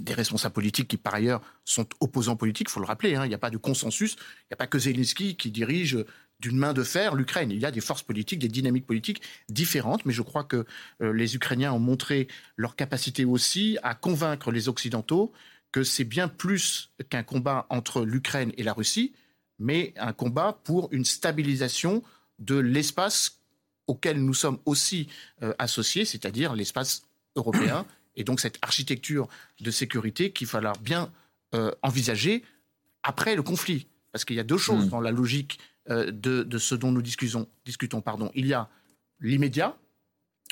des 0.00 0.14
responsables 0.14 0.54
politiques 0.54 0.86
qui, 0.86 0.96
par 0.96 1.14
ailleurs, 1.14 1.40
sont 1.64 1.88
opposants 1.98 2.36
politiques, 2.36 2.68
il 2.70 2.72
faut 2.72 2.78
le 2.78 2.86
rappeler, 2.86 3.16
hein, 3.16 3.24
il 3.24 3.28
n'y 3.28 3.34
a 3.34 3.38
pas 3.38 3.50
de 3.50 3.56
consensus, 3.56 4.14
il 4.14 4.52
n'y 4.52 4.54
a 4.54 4.56
pas 4.56 4.68
que 4.68 4.78
Zelensky 4.78 5.36
qui 5.36 5.50
dirige 5.50 6.04
d'une 6.40 6.56
main 6.56 6.72
de 6.72 6.82
fer 6.82 7.14
l'Ukraine. 7.14 7.50
Il 7.50 7.58
y 7.58 7.64
a 7.64 7.70
des 7.70 7.80
forces 7.80 8.02
politiques, 8.02 8.38
des 8.38 8.48
dynamiques 8.48 8.86
politiques 8.86 9.22
différentes, 9.48 10.06
mais 10.06 10.12
je 10.12 10.22
crois 10.22 10.44
que 10.44 10.64
euh, 11.02 11.12
les 11.12 11.34
Ukrainiens 11.34 11.72
ont 11.72 11.80
montré 11.80 12.28
leur 12.56 12.76
capacité 12.76 13.24
aussi 13.24 13.78
à 13.82 13.94
convaincre 13.94 14.52
les 14.52 14.68
Occidentaux 14.68 15.32
que 15.72 15.82
c'est 15.82 16.04
bien 16.04 16.28
plus 16.28 16.90
qu'un 17.10 17.22
combat 17.22 17.66
entre 17.68 18.04
l'Ukraine 18.04 18.52
et 18.56 18.62
la 18.62 18.72
Russie, 18.72 19.12
mais 19.58 19.92
un 19.96 20.12
combat 20.12 20.60
pour 20.64 20.88
une 20.92 21.04
stabilisation 21.04 22.02
de 22.38 22.56
l'espace 22.56 23.40
auquel 23.86 24.22
nous 24.22 24.34
sommes 24.34 24.58
aussi 24.64 25.08
euh, 25.42 25.52
associés, 25.58 26.04
c'est-à-dire 26.04 26.54
l'espace 26.54 27.02
européen, 27.36 27.86
et 28.16 28.24
donc 28.24 28.40
cette 28.40 28.58
architecture 28.62 29.28
de 29.60 29.70
sécurité 29.70 30.32
qu'il 30.32 30.46
falloir 30.46 30.78
bien 30.78 31.10
euh, 31.54 31.70
envisager 31.82 32.44
après 33.02 33.34
le 33.34 33.42
conflit. 33.42 33.86
Parce 34.12 34.24
qu'il 34.24 34.36
y 34.36 34.40
a 34.40 34.44
deux 34.44 34.58
choses 34.58 34.86
mmh. 34.86 34.90
dans 34.90 35.00
la 35.00 35.10
logique 35.10 35.58
euh, 35.90 36.10
de, 36.10 36.58
ce 36.58 36.74
dont 36.74 36.92
nous 36.92 37.02
discutons. 37.02 37.48
discutons 37.64 38.00
pardon. 38.00 38.30
Il 38.34 38.46
y 38.46 38.52
a 38.52 38.68
l'immédiat, 39.20 39.76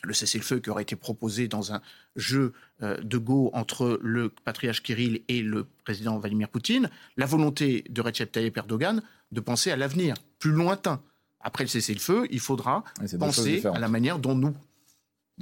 le 0.03 0.15
cessez-le-feu 0.15 0.61
qui 0.61 0.71
aurait 0.71 0.83
été 0.83 0.97
proposé 0.97 1.49
dans 1.49 1.73
un 1.73 1.81
jeu 2.17 2.53
euh, 2.83 2.97
de 3.03 3.19
go 3.19 3.51
entre 3.53 3.99
le 4.03 4.29
patriarche 4.29 4.83
Kirill 4.83 5.23
et 5.29 5.43
le 5.43 5.67
président 5.85 6.19
Vladimir 6.19 6.49
Poutine, 6.49 6.91
la 7.17 7.27
volonté 7.27 7.85
de 7.89 8.01
Recep 8.01 8.33
Tayyip 8.33 8.57
Erdogan 8.57 9.03
de 9.33 9.41
penser 9.41 9.71
à 9.71 9.77
l'avenir 9.77 10.15
plus 10.39 10.53
lointain. 10.53 11.03
Après 11.41 11.65
le 11.65 11.69
cessez-le-feu, 11.69 12.27
il 12.31 12.41
faudra 12.41 12.83
penser 13.19 13.65
à 13.67 13.79
la 13.79 13.89
manière 13.89 14.19
dont 14.19 14.35
nous 14.35 14.55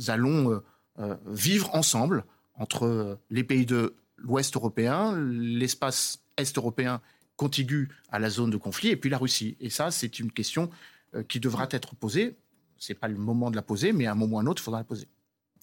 allons 0.09 0.61
euh, 0.98 1.16
vivre 1.26 1.74
ensemble 1.74 2.24
entre 2.57 3.18
les 3.30 3.44
pays 3.44 3.66
de 3.66 3.94
l'Ouest 4.16 4.57
européen, 4.57 5.16
l'espace 5.16 6.20
Est 6.37 6.57
européen 6.57 7.00
contigu 7.37 7.88
à 8.11 8.18
la 8.18 8.31
zone 8.31 8.51
de 8.51 8.57
conflit, 8.57 8.88
et 8.88 8.97
puis 8.97 9.11
la 9.11 9.18
Russie. 9.18 9.57
Et 9.61 9.70
ça, 9.70 9.90
c'est 9.90 10.18
une 10.18 10.31
question 10.31 10.70
qui 11.29 11.38
devra 11.40 11.68
être 11.70 11.94
posée 11.94 12.37
c'est 12.85 12.94
pas 12.94 13.09
le 13.09 13.16
moment 13.16 13.51
de 13.51 13.57
la 13.57 13.62
poser, 13.62 13.92
mais 13.92 14.07
à 14.07 14.12
un 14.12 14.14
moment 14.14 14.37
ou 14.37 14.38
à 14.40 14.42
un 14.42 14.47
autre, 14.47 14.62
il 14.62 14.64
faudra 14.64 14.81
la 14.81 14.85
poser. 14.85 15.09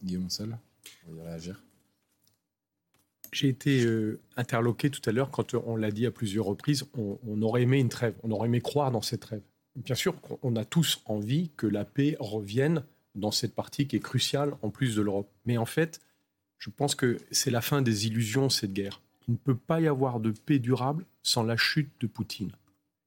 Guillaume 0.04 0.30
Seul, 0.30 0.58
vous 1.06 1.14
voulez 1.14 1.24
réagir 1.24 1.62
j'ai 3.34 3.48
été 3.48 3.86
euh, 3.86 4.20
interloqué 4.36 4.90
tout 4.90 5.02
à 5.10 5.14
l'heure 5.14 5.32
quand 5.32 5.54
on 5.54 5.78
l'a 5.78 5.92
dit 5.92 6.06
à 6.06 6.12
plusieurs 6.12 6.44
reprises, 6.44 6.84
on, 6.98 7.42
aurait 7.42 7.62
aimé 7.62 7.80
une 7.80 7.88
trêve, 7.88 8.14
on 8.24 8.32
aurait 8.32 8.50
aimé 8.50 8.60
croire 8.60 8.92
dans 8.92 9.02
cette 9.02 9.22
trêve. 9.22 9.42
Bien 9.78 9.96
sûr 9.96 10.20
qu'on 10.20 10.54
a 10.58 10.66
tous 10.66 11.02
envie 11.06 11.50
que 11.56 11.66
la 11.66 11.86
paix 11.86 12.18
revienne 12.20 12.84
dans 13.16 13.32
cette 13.32 13.56
partie 13.56 13.88
qui 13.88 13.96
est 13.96 14.02
cruciale 14.02 14.54
en 14.62 14.70
plus 14.70 14.98
de 14.98 15.02
l'Europe. 15.02 15.32
Mais 15.46 15.58
en 15.58 15.66
fait, 15.66 16.02
je 16.58 16.70
pense 16.70 16.94
que 16.94 17.20
c'est 17.32 17.52
la 17.52 17.62
fin 17.62 17.82
des 17.82 18.06
illusions, 18.06 18.50
cette 18.50 18.74
guerre. 18.74 19.00
Il 19.28 19.34
ne 19.34 19.38
peut 19.38 19.56
pas 19.56 19.82
y 19.82 19.88
avoir 19.88 20.20
de 20.20 20.32
paix 20.32 20.60
durable 20.60 21.06
sans 21.24 21.44
la 21.44 21.58
chute 21.58 21.92
de 22.00 22.08
Poutine. 22.08 22.52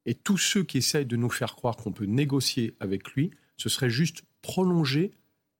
Et 0.06 0.14
tous 0.14 0.38
ceux 0.38 0.62
qui 0.62 0.78
essayent 0.78 1.06
de 1.06 1.16
nous 1.16 1.30
faire 1.30 1.56
croire 1.56 1.76
qu'on 1.76 1.92
peut 1.92 2.04
négocier 2.04 2.74
avec 2.80 3.12
lui 3.12 3.30
ce 3.56 3.68
serait 3.68 3.90
juste 3.90 4.24
prolonger 4.42 5.12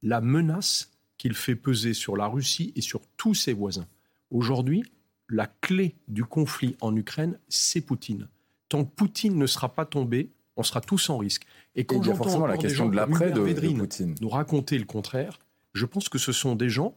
la 0.02 0.20
menace 0.20 0.90
qu'il 1.16 1.34
fait 1.34 1.56
peser 1.56 1.94
sur 1.94 2.16
la 2.16 2.26
Russie 2.26 2.72
et 2.76 2.80
sur 2.80 3.00
tous 3.16 3.34
ses 3.34 3.52
voisins. 3.52 3.86
Aujourd'hui, 4.30 4.84
la 5.28 5.46
clé 5.46 5.94
du 6.08 6.24
conflit 6.24 6.76
en 6.80 6.94
Ukraine, 6.94 7.38
c'est 7.48 7.80
Poutine. 7.80 8.28
Tant 8.68 8.84
que 8.84 8.90
Poutine 8.90 9.38
ne 9.38 9.46
sera 9.46 9.72
pas 9.72 9.86
tombé, 9.86 10.30
on 10.56 10.62
sera 10.62 10.80
tous 10.80 11.08
en 11.08 11.18
risque. 11.18 11.46
Et 11.74 11.84
quand 11.84 12.02
j'entends 12.02 12.46
la 12.46 12.58
question 12.58 12.88
de 12.88 12.96
l'après 12.96 13.30
de, 13.30 13.40
Poutine 13.40 14.14
nous 14.20 14.28
raconter 14.28 14.78
le 14.78 14.84
contraire, 14.84 15.38
je 15.72 15.86
pense 15.86 16.08
que 16.08 16.18
ce 16.18 16.32
sont 16.32 16.54
des 16.54 16.68
gens 16.68 16.96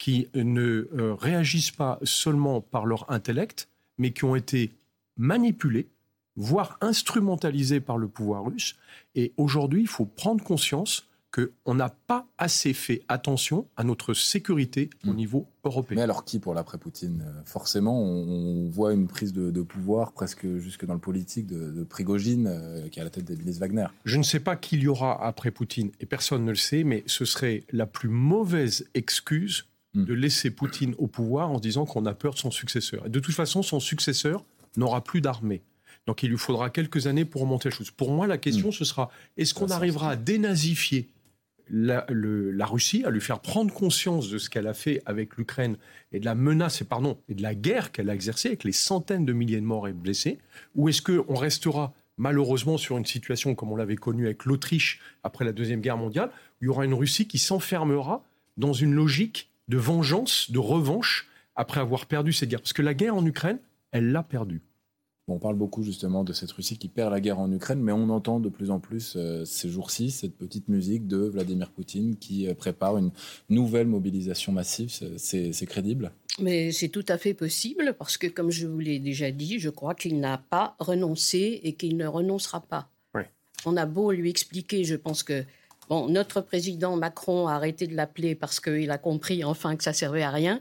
qui 0.00 0.28
ne 0.34 0.88
euh, 0.98 1.14
réagissent 1.14 1.70
pas 1.70 2.00
seulement 2.02 2.62
par 2.62 2.86
leur 2.86 3.08
intellect, 3.12 3.68
mais 3.98 4.12
qui 4.12 4.24
ont 4.24 4.34
été 4.34 4.72
manipulés 5.16 5.88
voire 6.36 6.78
instrumentalisé 6.80 7.80
par 7.80 7.98
le 7.98 8.08
pouvoir 8.08 8.46
russe. 8.46 8.76
Et 9.14 9.32
aujourd'hui, 9.36 9.82
il 9.82 9.88
faut 9.88 10.06
prendre 10.06 10.42
conscience 10.42 11.06
qu'on 11.32 11.74
n'a 11.74 11.90
pas 11.90 12.26
assez 12.38 12.72
fait 12.72 13.02
attention 13.08 13.66
à 13.76 13.84
notre 13.84 14.14
sécurité 14.14 14.88
au 15.06 15.10
hmm. 15.10 15.16
niveau 15.16 15.46
européen. 15.64 15.96
Mais 15.96 16.02
alors 16.02 16.24
qui 16.24 16.38
pour 16.38 16.54
l'après-Poutine 16.54 17.22
Forcément, 17.44 18.02
on, 18.02 18.68
voit 18.70 18.94
une 18.94 19.06
prise 19.06 19.34
de, 19.34 19.62
pouvoir 19.62 20.12
presque 20.12 20.46
jusque 20.56 20.86
dans 20.86 20.94
le 20.94 21.00
politique 21.00 21.46
de, 21.46 21.84
Prigogine, 21.84 22.46
euh, 22.48 22.88
qui 22.88 22.98
est 22.98 23.02
à 23.02 23.04
la 23.04 23.10
tête 23.10 23.26
des 23.26 23.36
milices 23.36 23.58
Wagner. 23.58 23.86
Je 24.06 24.16
ne 24.16 24.22
sais 24.22 24.40
pas 24.40 24.56
qui 24.56 24.76
il 24.76 24.82
y 24.82 24.88
aura 24.88 25.24
après 25.24 25.50
Poutine, 25.50 25.90
et 26.00 26.06
personne 26.06 26.44
ne 26.44 26.50
le 26.50 26.56
sait, 26.56 26.84
mais 26.84 27.04
ce 27.06 27.26
serait 27.26 27.64
la 27.70 27.86
plus 27.86 28.08
mauvaise 28.08 28.88
excuse. 28.94 29.66
De 29.94 30.14
laisser 30.14 30.50
Poutine 30.50 30.94
au 30.98 31.06
pouvoir 31.06 31.50
en 31.50 31.56
se 31.56 31.62
disant 31.62 31.84
qu'on 31.84 32.06
a 32.06 32.14
peur 32.14 32.34
de 32.34 32.38
son 32.38 32.50
successeur. 32.50 33.06
Et 33.06 33.08
de 33.08 33.20
toute 33.20 33.34
façon, 33.34 33.62
son 33.62 33.80
successeur 33.80 34.44
n'aura 34.76 35.02
plus 35.02 35.20
d'armée. 35.20 35.62
Donc 36.06 36.22
il 36.22 36.30
lui 36.30 36.38
faudra 36.38 36.70
quelques 36.70 37.06
années 37.06 37.24
pour 37.24 37.42
remonter 37.42 37.70
la 37.70 37.74
chose. 37.74 37.90
Pour 37.90 38.12
moi, 38.12 38.26
la 38.26 38.38
question, 38.38 38.68
hmm. 38.68 38.72
ce 38.72 38.84
sera 38.84 39.10
est-ce 39.36 39.52
qu'on 39.52 39.68
arrivera 39.70 40.10
à 40.10 40.16
dénazifier 40.16 41.08
la, 41.72 42.66
Russie, 42.66 43.04
à 43.04 43.10
lui 43.10 43.20
faire 43.20 43.40
prendre 43.40 43.72
conscience 43.72 44.28
de 44.28 44.38
ce 44.38 44.50
qu'elle 44.50 44.66
a 44.66 44.74
fait 44.74 45.02
avec 45.06 45.36
l'Ukraine 45.36 45.76
et 46.12 46.18
de 46.18 46.24
la 46.24 46.34
menace 46.34 46.80
et 46.80 46.84
pardon 46.84 47.18
et 47.28 47.34
de 47.34 47.42
la 47.42 47.54
guerre 47.54 47.92
qu'elle 47.92 48.10
a 48.10 48.14
exercée 48.14 48.48
avec 48.48 48.64
les 48.64 48.72
centaines 48.72 49.24
de 49.24 49.32
milliers 49.32 49.60
de 49.60 49.66
morts 49.66 49.86
et 49.86 49.92
blessés, 49.92 50.38
ou 50.74 50.88
est-ce 50.88 51.02
qu'on 51.02 51.34
restera 51.34 51.92
malheureusement 52.18 52.76
sur 52.76 52.98
une 52.98 53.06
situation 53.06 53.54
comme 53.54 53.70
on 53.70 53.76
l'avait 53.76 53.96
connue 53.96 54.26
avec 54.26 54.44
l'Autriche 54.44 55.00
après 55.22 55.44
la 55.44 55.52
deuxième 55.52 55.80
guerre 55.80 55.96
mondiale, 55.96 56.30
où 56.60 56.64
il 56.64 56.66
y 56.66 56.68
aura 56.68 56.84
une 56.84 56.94
Russie 56.94 57.28
qui 57.28 57.38
s'enfermera 57.38 58.24
dans 58.56 58.72
une 58.72 58.92
logique 58.92 59.49
de 59.70 59.78
vengeance, 59.78 60.50
de 60.50 60.58
revanche 60.58 61.28
après 61.56 61.80
avoir 61.80 62.06
perdu 62.06 62.32
cette 62.32 62.50
guerre, 62.50 62.60
parce 62.60 62.74
que 62.74 62.82
la 62.82 62.94
guerre 62.94 63.16
en 63.16 63.24
Ukraine, 63.24 63.58
elle 63.92 64.12
l'a 64.12 64.22
perdue 64.22 64.62
on 65.30 65.38
parle 65.38 65.56
beaucoup 65.56 65.82
justement 65.82 66.24
de 66.24 66.32
cette 66.32 66.50
Russie 66.52 66.76
qui 66.76 66.88
perd 66.88 67.12
la 67.12 67.20
guerre 67.20 67.38
en 67.38 67.50
Ukraine, 67.52 67.80
mais 67.80 67.92
on 67.92 68.08
entend 68.10 68.40
de 68.40 68.48
plus 68.48 68.70
en 68.70 68.80
plus 68.80 69.14
euh, 69.16 69.44
ces 69.44 69.68
jours-ci 69.68 70.10
cette 70.10 70.36
petite 70.36 70.68
musique 70.68 71.06
de 71.06 71.18
Vladimir 71.18 71.70
Poutine 71.70 72.16
qui 72.16 72.48
euh, 72.48 72.54
prépare 72.54 72.98
une 72.98 73.10
nouvelle 73.48 73.86
mobilisation 73.86 74.52
massive. 74.52 74.90
C'est 75.16 75.66
crédible? 75.66 76.12
Mais 76.40 76.72
c'est 76.72 76.88
tout 76.88 77.04
à 77.08 77.18
fait 77.18 77.34
possible 77.34 77.94
parce 77.98 78.16
que, 78.16 78.26
comme 78.26 78.50
je 78.50 78.66
vous 78.66 78.78
l'ai 78.78 78.98
déjà 78.98 79.30
dit, 79.30 79.58
je 79.58 79.70
crois 79.70 79.94
qu'il 79.94 80.20
n'a 80.20 80.38
pas 80.38 80.76
renoncé 80.78 81.60
et 81.62 81.74
qu'il 81.74 81.96
ne 81.96 82.06
renoncera 82.06 82.60
pas. 82.60 82.90
On 83.66 83.76
a 83.76 83.84
beau 83.84 84.10
lui 84.10 84.30
expliquer, 84.30 84.84
je 84.84 84.94
pense 84.94 85.22
que 85.22 85.44
Bon, 85.90 86.06
notre 86.08 86.40
président 86.40 86.94
Macron 86.94 87.48
a 87.48 87.54
arrêté 87.54 87.88
de 87.88 87.96
l'appeler 87.96 88.36
parce 88.36 88.60
qu'il 88.60 88.92
a 88.92 88.96
compris 88.96 89.42
enfin 89.42 89.74
que 89.74 89.82
ça 89.82 89.92
servait 89.92 90.22
à 90.22 90.30
rien. 90.30 90.60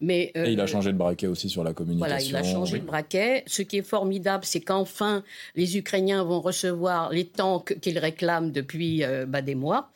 Mais, 0.00 0.30
Et 0.36 0.52
il 0.52 0.60
a 0.60 0.62
euh, 0.62 0.66
changé 0.68 0.92
de 0.92 0.96
braquet 0.96 1.26
aussi 1.26 1.48
sur 1.48 1.64
la 1.64 1.72
communication. 1.72 2.06
Voilà, 2.06 2.22
il 2.22 2.36
a 2.36 2.44
changé 2.44 2.78
de 2.78 2.84
braquet. 2.84 3.42
Ce 3.48 3.62
qui 3.62 3.78
est 3.78 3.82
formidable, 3.82 4.44
c'est 4.44 4.60
qu'enfin, 4.60 5.24
les 5.56 5.76
Ukrainiens 5.76 6.22
vont 6.22 6.40
recevoir 6.40 7.10
les 7.10 7.26
tanks 7.26 7.76
qu'ils 7.80 7.98
réclament 7.98 8.52
depuis 8.52 9.02
euh, 9.02 9.26
bah, 9.26 9.42
des 9.42 9.56
mois. 9.56 9.90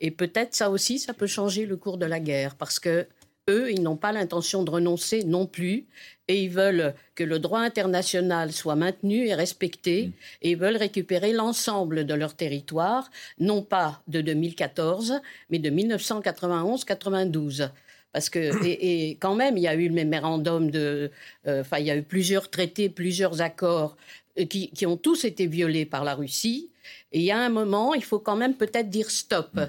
Et 0.00 0.10
peut-être 0.10 0.54
ça 0.54 0.70
aussi, 0.70 0.98
ça 0.98 1.12
peut 1.12 1.26
changer 1.26 1.66
le 1.66 1.76
cours 1.76 1.98
de 1.98 2.06
la 2.06 2.18
guerre 2.18 2.54
parce 2.54 2.80
que 2.80 3.06
eux, 3.48 3.70
ils 3.70 3.82
n'ont 3.82 3.96
pas 3.96 4.12
l'intention 4.12 4.62
de 4.62 4.70
renoncer 4.70 5.24
non 5.24 5.46
plus, 5.46 5.86
et 6.28 6.42
ils 6.42 6.50
veulent 6.50 6.94
que 7.14 7.22
le 7.22 7.38
droit 7.38 7.60
international 7.60 8.52
soit 8.52 8.74
maintenu 8.74 9.26
et 9.26 9.34
respecté, 9.34 10.08
mm. 10.08 10.12
et 10.42 10.50
ils 10.52 10.56
veulent 10.56 10.76
récupérer 10.76 11.32
l'ensemble 11.32 12.04
de 12.04 12.14
leur 12.14 12.34
territoire, 12.34 13.10
non 13.38 13.62
pas 13.62 14.02
de 14.08 14.20
2014, 14.20 15.20
mais 15.50 15.58
de 15.58 15.70
1991-92. 15.70 17.70
Parce 18.12 18.30
que, 18.30 18.64
et, 18.66 19.10
quand 19.20 19.36
même, 19.36 19.56
il 19.56 19.62
y 19.62 19.68
a 19.68 19.74
eu 19.74 19.88
le 19.88 19.94
mémorandum 19.94 20.70
de. 20.70 21.10
Euh, 21.46 21.60
enfin, 21.60 21.78
il 21.78 21.86
y 21.86 21.90
a 21.90 21.96
eu 21.96 22.02
plusieurs 22.02 22.50
traités, 22.50 22.88
plusieurs 22.88 23.40
accords 23.40 23.96
euh, 24.38 24.46
qui, 24.46 24.70
qui, 24.70 24.86
ont 24.86 24.96
tous 24.96 25.24
été 25.24 25.46
violés 25.46 25.86
par 25.86 26.02
la 26.02 26.14
Russie. 26.14 26.70
Et 27.12 27.20
il 27.20 27.24
y 27.24 27.30
a 27.30 27.38
un 27.38 27.48
moment, 27.48 27.94
il 27.94 28.04
faut 28.04 28.18
quand 28.18 28.36
même 28.36 28.54
peut-être 28.54 28.90
dire 28.90 29.10
stop. 29.10 29.54
Mm. 29.54 29.66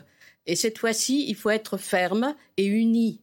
Et 0.47 0.55
cette 0.55 0.79
fois-ci, 0.79 1.25
il 1.27 1.35
faut 1.35 1.51
être 1.51 1.77
ferme 1.77 2.33
et 2.55 2.65
uni 2.65 3.19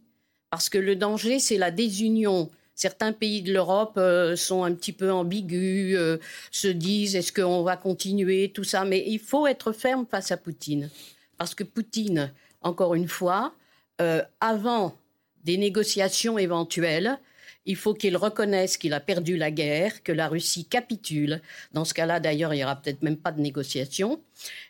parce 0.54 0.68
que 0.68 0.78
le 0.78 0.94
danger, 0.94 1.40
c'est 1.40 1.58
la 1.58 1.72
désunion. 1.72 2.48
Certains 2.76 3.10
pays 3.10 3.42
de 3.42 3.52
l'Europe 3.52 3.94
euh, 3.96 4.36
sont 4.36 4.62
un 4.62 4.72
petit 4.72 4.92
peu 4.92 5.10
ambigus, 5.10 5.96
euh, 5.98 6.18
se 6.52 6.68
disent 6.68 7.16
est-ce 7.16 7.32
qu'on 7.32 7.64
va 7.64 7.76
continuer, 7.76 8.52
tout 8.54 8.62
ça. 8.62 8.84
Mais 8.84 9.02
il 9.04 9.18
faut 9.18 9.48
être 9.48 9.72
ferme 9.72 10.06
face 10.08 10.30
à 10.30 10.36
Poutine. 10.36 10.90
Parce 11.38 11.56
que 11.56 11.64
Poutine, 11.64 12.32
encore 12.62 12.94
une 12.94 13.08
fois, 13.08 13.52
euh, 14.00 14.22
avant 14.40 14.96
des 15.42 15.56
négociations 15.56 16.38
éventuelles, 16.38 17.18
il 17.66 17.74
faut 17.74 17.92
qu'il 17.92 18.16
reconnaisse 18.16 18.76
qu'il 18.76 18.94
a 18.94 19.00
perdu 19.00 19.36
la 19.36 19.50
guerre, 19.50 20.04
que 20.04 20.12
la 20.12 20.28
Russie 20.28 20.66
capitule. 20.66 21.42
Dans 21.72 21.84
ce 21.84 21.94
cas-là, 21.94 22.20
d'ailleurs, 22.20 22.54
il 22.54 22.58
n'y 22.58 22.64
aura 22.64 22.76
peut-être 22.76 23.02
même 23.02 23.16
pas 23.16 23.32
de 23.32 23.40
négociation. 23.40 24.20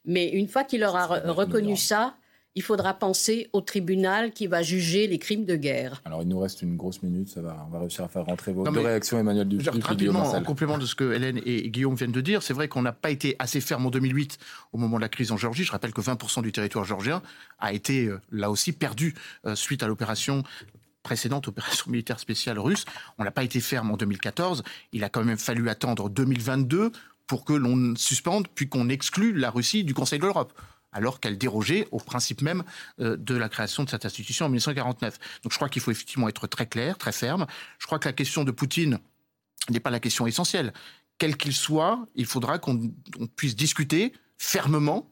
Mais 0.06 0.30
une 0.30 0.48
fois 0.48 0.64
qu'il 0.64 0.82
aura 0.82 1.20
reconnu 1.30 1.76
ça, 1.76 2.16
il 2.56 2.62
faudra 2.62 2.94
penser 2.94 3.48
au 3.52 3.60
tribunal 3.60 4.32
qui 4.32 4.46
va 4.46 4.62
juger 4.62 5.08
les 5.08 5.18
crimes 5.18 5.44
de 5.44 5.56
guerre. 5.56 6.00
Alors, 6.04 6.22
il 6.22 6.28
nous 6.28 6.38
reste 6.38 6.62
une 6.62 6.76
grosse 6.76 7.02
minute, 7.02 7.28
ça 7.28 7.42
va, 7.42 7.66
on 7.66 7.72
va 7.72 7.80
réussir 7.80 8.04
à 8.04 8.08
faire 8.08 8.24
rentrer 8.24 8.52
vos 8.52 8.62
deux 8.62 8.80
réactions, 8.80 9.18
Emmanuel 9.18 9.48
Dupuis. 9.48 9.80
Rapidement, 9.80 10.32
en 10.32 10.42
complément 10.42 10.78
de 10.78 10.86
ce 10.86 10.94
que 10.94 11.12
Hélène 11.12 11.40
et 11.44 11.68
Guillaume 11.70 11.96
viennent 11.96 12.12
de 12.12 12.20
dire, 12.20 12.42
c'est 12.42 12.54
vrai 12.54 12.68
qu'on 12.68 12.82
n'a 12.82 12.92
pas 12.92 13.10
été 13.10 13.34
assez 13.38 13.60
ferme 13.60 13.86
en 13.86 13.90
2008 13.90 14.38
au 14.72 14.78
moment 14.78 14.96
de 14.96 15.02
la 15.02 15.08
crise 15.08 15.32
en 15.32 15.36
Géorgie. 15.36 15.64
Je 15.64 15.72
rappelle 15.72 15.92
que 15.92 16.00
20% 16.00 16.42
du 16.42 16.52
territoire 16.52 16.84
géorgien 16.84 17.22
a 17.58 17.72
été, 17.72 18.06
euh, 18.06 18.20
là 18.30 18.50
aussi, 18.50 18.72
perdu 18.72 19.14
euh, 19.46 19.56
suite 19.56 19.82
à 19.82 19.88
l'opération 19.88 20.44
précédente 21.02 21.48
opération 21.48 21.90
militaire 21.90 22.18
spéciale 22.18 22.58
russe. 22.58 22.84
On 23.18 23.24
n'a 23.24 23.30
pas 23.30 23.44
été 23.44 23.60
ferme 23.60 23.90
en 23.90 23.96
2014. 23.96 24.62
Il 24.92 25.04
a 25.04 25.10
quand 25.10 25.22
même 25.22 25.38
fallu 25.38 25.68
attendre 25.68 26.08
2022 26.08 26.92
pour 27.26 27.44
que 27.44 27.52
l'on 27.52 27.94
suspende 27.96 28.48
puis 28.54 28.68
qu'on 28.68 28.88
exclue 28.88 29.32
la 29.34 29.50
Russie 29.50 29.84
du 29.84 29.92
Conseil 29.92 30.18
de 30.18 30.24
l'Europe 30.24 30.52
alors 30.94 31.20
qu'elle 31.20 31.36
dérogeait 31.36 31.86
au 31.90 31.98
principe 31.98 32.40
même 32.40 32.64
euh, 33.00 33.16
de 33.18 33.34
la 33.34 33.50
création 33.50 33.84
de 33.84 33.90
cette 33.90 34.06
institution 34.06 34.46
en 34.46 34.48
1949. 34.48 35.18
Donc 35.42 35.52
je 35.52 35.58
crois 35.58 35.68
qu'il 35.68 35.82
faut 35.82 35.90
effectivement 35.90 36.28
être 36.28 36.46
très 36.46 36.66
clair, 36.66 36.96
très 36.96 37.12
ferme. 37.12 37.46
Je 37.78 37.86
crois 37.86 37.98
que 37.98 38.08
la 38.08 38.14
question 38.14 38.44
de 38.44 38.50
Poutine 38.50 38.98
n'est 39.68 39.80
pas 39.80 39.90
la 39.90 40.00
question 40.00 40.26
essentielle. 40.26 40.72
Quel 41.18 41.36
qu'il 41.36 41.52
soit, 41.52 42.06
il 42.14 42.26
faudra 42.26 42.58
qu'on 42.58 42.92
puisse 43.36 43.56
discuter 43.56 44.12
fermement, 44.38 45.10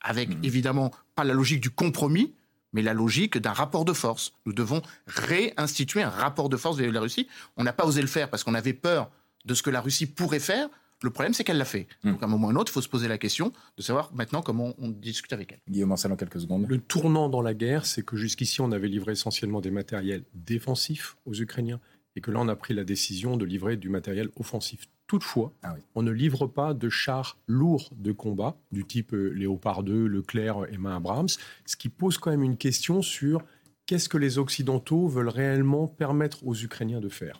avec 0.00 0.28
mmh. 0.28 0.44
évidemment 0.44 0.90
pas 1.14 1.24
la 1.24 1.34
logique 1.34 1.60
du 1.60 1.70
compromis, 1.70 2.34
mais 2.72 2.82
la 2.82 2.92
logique 2.92 3.38
d'un 3.38 3.52
rapport 3.52 3.84
de 3.84 3.92
force. 3.92 4.32
Nous 4.44 4.52
devons 4.52 4.82
réinstituer 5.06 6.02
un 6.02 6.10
rapport 6.10 6.48
de 6.48 6.56
force 6.56 6.78
avec 6.78 6.92
la 6.92 7.00
Russie. 7.00 7.28
On 7.56 7.64
n'a 7.64 7.72
pas 7.72 7.86
osé 7.86 8.02
le 8.02 8.08
faire 8.08 8.28
parce 8.28 8.44
qu'on 8.44 8.54
avait 8.54 8.74
peur 8.74 9.10
de 9.44 9.54
ce 9.54 9.62
que 9.62 9.70
la 9.70 9.80
Russie 9.80 10.06
pourrait 10.06 10.40
faire. 10.40 10.68
Le 11.04 11.10
problème, 11.10 11.34
c'est 11.34 11.44
qu'elle 11.44 11.58
l'a 11.58 11.66
fait. 11.66 11.86
Mm. 12.02 12.12
Donc, 12.12 12.22
à 12.22 12.24
un 12.24 12.28
moment 12.28 12.46
ou 12.46 12.50
à 12.50 12.52
un 12.54 12.56
autre, 12.56 12.72
il 12.72 12.74
faut 12.74 12.80
se 12.80 12.88
poser 12.88 13.08
la 13.08 13.18
question 13.18 13.52
de 13.76 13.82
savoir 13.82 14.10
maintenant 14.14 14.40
comment 14.40 14.72
on 14.78 14.88
discute 14.88 15.34
avec 15.34 15.52
elle. 15.52 15.60
Guillaume 15.68 15.92
Ancel 15.92 16.10
en 16.10 16.16
quelques 16.16 16.40
secondes. 16.40 16.66
Le 16.66 16.78
tournant 16.78 17.28
dans 17.28 17.42
la 17.42 17.52
guerre, 17.52 17.84
c'est 17.84 18.02
que 18.02 18.16
jusqu'ici, 18.16 18.62
on 18.62 18.72
avait 18.72 18.88
livré 18.88 19.12
essentiellement 19.12 19.60
des 19.60 19.70
matériels 19.70 20.24
défensifs 20.32 21.18
aux 21.26 21.34
Ukrainiens 21.34 21.78
et 22.16 22.22
que 22.22 22.30
là, 22.30 22.40
on 22.40 22.48
a 22.48 22.56
pris 22.56 22.72
la 22.72 22.84
décision 22.84 23.36
de 23.36 23.44
livrer 23.44 23.76
du 23.76 23.90
matériel 23.90 24.30
offensif. 24.36 24.86
Toutefois, 25.06 25.52
Ah 25.62 25.74
oui. 25.74 25.82
on 25.94 26.02
ne 26.02 26.10
livre 26.10 26.46
pas 26.46 26.72
de 26.72 26.88
chars 26.88 27.36
lourds 27.46 27.90
de 27.94 28.10
combat 28.10 28.56
du 28.72 28.86
type 28.86 29.12
euh, 29.12 29.28
Léopard 29.28 29.82
2, 29.82 30.06
Leclerc 30.06 30.64
et 30.72 30.78
Main 30.78 30.96
Abrams, 30.96 31.28
ce 31.66 31.76
qui 31.76 31.90
pose 31.90 32.16
quand 32.16 32.30
même 32.30 32.42
une 32.42 32.56
question 32.56 33.02
sur 33.02 33.42
qu'est-ce 33.84 34.08
que 34.08 34.16
les 34.16 34.38
Occidentaux 34.38 35.06
veulent 35.06 35.28
réellement 35.28 35.86
permettre 35.86 36.46
aux 36.46 36.54
Ukrainiens 36.54 37.00
de 37.00 37.10
faire. 37.10 37.38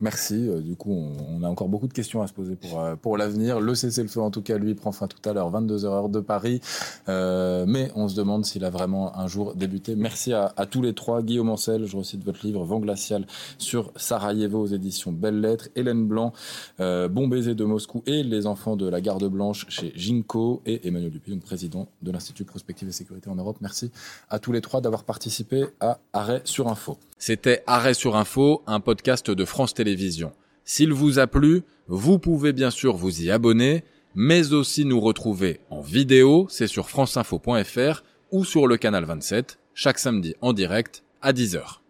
Merci. 0.00 0.48
Euh, 0.48 0.60
du 0.60 0.76
coup, 0.76 0.92
on, 0.92 1.42
a 1.42 1.48
encore 1.48 1.68
beaucoup 1.68 1.88
de 1.88 1.92
questions 1.92 2.22
à 2.22 2.26
se 2.26 2.32
poser 2.32 2.56
pour, 2.56 2.80
euh, 2.80 2.96
pour 2.96 3.16
l'avenir. 3.16 3.60
Le 3.60 3.74
cessez-le-feu, 3.74 4.20
en 4.20 4.30
tout 4.30 4.42
cas, 4.42 4.58
lui, 4.58 4.74
prend 4.74 4.92
fin 4.92 5.06
tout 5.06 5.28
à 5.28 5.32
l'heure, 5.32 5.50
22h 5.52 5.84
heure 5.84 6.08
de 6.08 6.20
Paris. 6.20 6.60
Euh, 7.08 7.64
mais 7.66 7.90
on 7.94 8.08
se 8.08 8.16
demande 8.16 8.44
s'il 8.44 8.64
a 8.64 8.70
vraiment 8.70 9.18
un 9.18 9.26
jour 9.26 9.54
débuté. 9.54 9.96
Merci 9.96 10.32
à, 10.32 10.52
tous 10.70 10.82
les 10.82 10.94
trois. 10.94 11.22
Guillaume 11.22 11.50
Ancel, 11.50 11.86
je 11.86 11.96
recite 11.96 12.24
votre 12.24 12.44
livre 12.46 12.64
Vent 12.64 12.80
glacial 12.80 13.26
sur 13.58 13.92
Sarajevo 13.96 14.60
aux 14.60 14.66
éditions 14.66 15.12
Belles 15.12 15.40
Lettres. 15.40 15.68
Hélène 15.76 16.06
Blanc, 16.06 16.32
Bon 16.78 17.28
baiser 17.28 17.54
de 17.54 17.64
Moscou 17.64 18.02
et 18.06 18.22
Les 18.22 18.46
enfants 18.46 18.76
de 18.76 18.88
la 18.88 19.00
garde 19.00 19.24
blanche 19.24 19.66
chez 19.68 19.92
Ginko. 19.94 20.62
Et 20.66 20.86
Emmanuel 20.88 21.10
Dupuis, 21.10 21.32
donc 21.32 21.42
président 21.42 21.88
de 22.02 22.10
l'Institut 22.10 22.44
Prospective 22.44 22.88
et 22.88 22.92
Sécurité 22.92 23.30
en 23.30 23.36
Europe. 23.36 23.58
Merci 23.60 23.90
à 24.30 24.38
tous 24.38 24.52
les 24.52 24.60
trois 24.60 24.80
d'avoir 24.80 25.04
participé 25.04 25.64
à 25.80 25.98
Arrêt 26.12 26.42
sur 26.44 26.68
Info. 26.68 26.98
C'était 27.26 27.62
Arrêt 27.66 27.94
sur 27.94 28.16
Info, 28.16 28.62
un 28.66 28.80
podcast 28.80 29.30
de 29.30 29.44
France 29.46 29.72
Télévisions. 29.72 30.34
S'il 30.66 30.92
vous 30.92 31.18
a 31.18 31.26
plu, 31.26 31.62
vous 31.88 32.18
pouvez 32.18 32.52
bien 32.52 32.70
sûr 32.70 32.98
vous 32.98 33.22
y 33.22 33.30
abonner, 33.30 33.82
mais 34.14 34.52
aussi 34.52 34.84
nous 34.84 35.00
retrouver 35.00 35.60
en 35.70 35.80
vidéo, 35.80 36.46
c'est 36.50 36.66
sur 36.66 36.90
franceinfo.fr 36.90 38.02
ou 38.30 38.44
sur 38.44 38.66
le 38.66 38.76
canal 38.76 39.06
27, 39.06 39.58
chaque 39.72 40.00
samedi 40.00 40.34
en 40.42 40.52
direct 40.52 41.02
à 41.22 41.32
10h. 41.32 41.83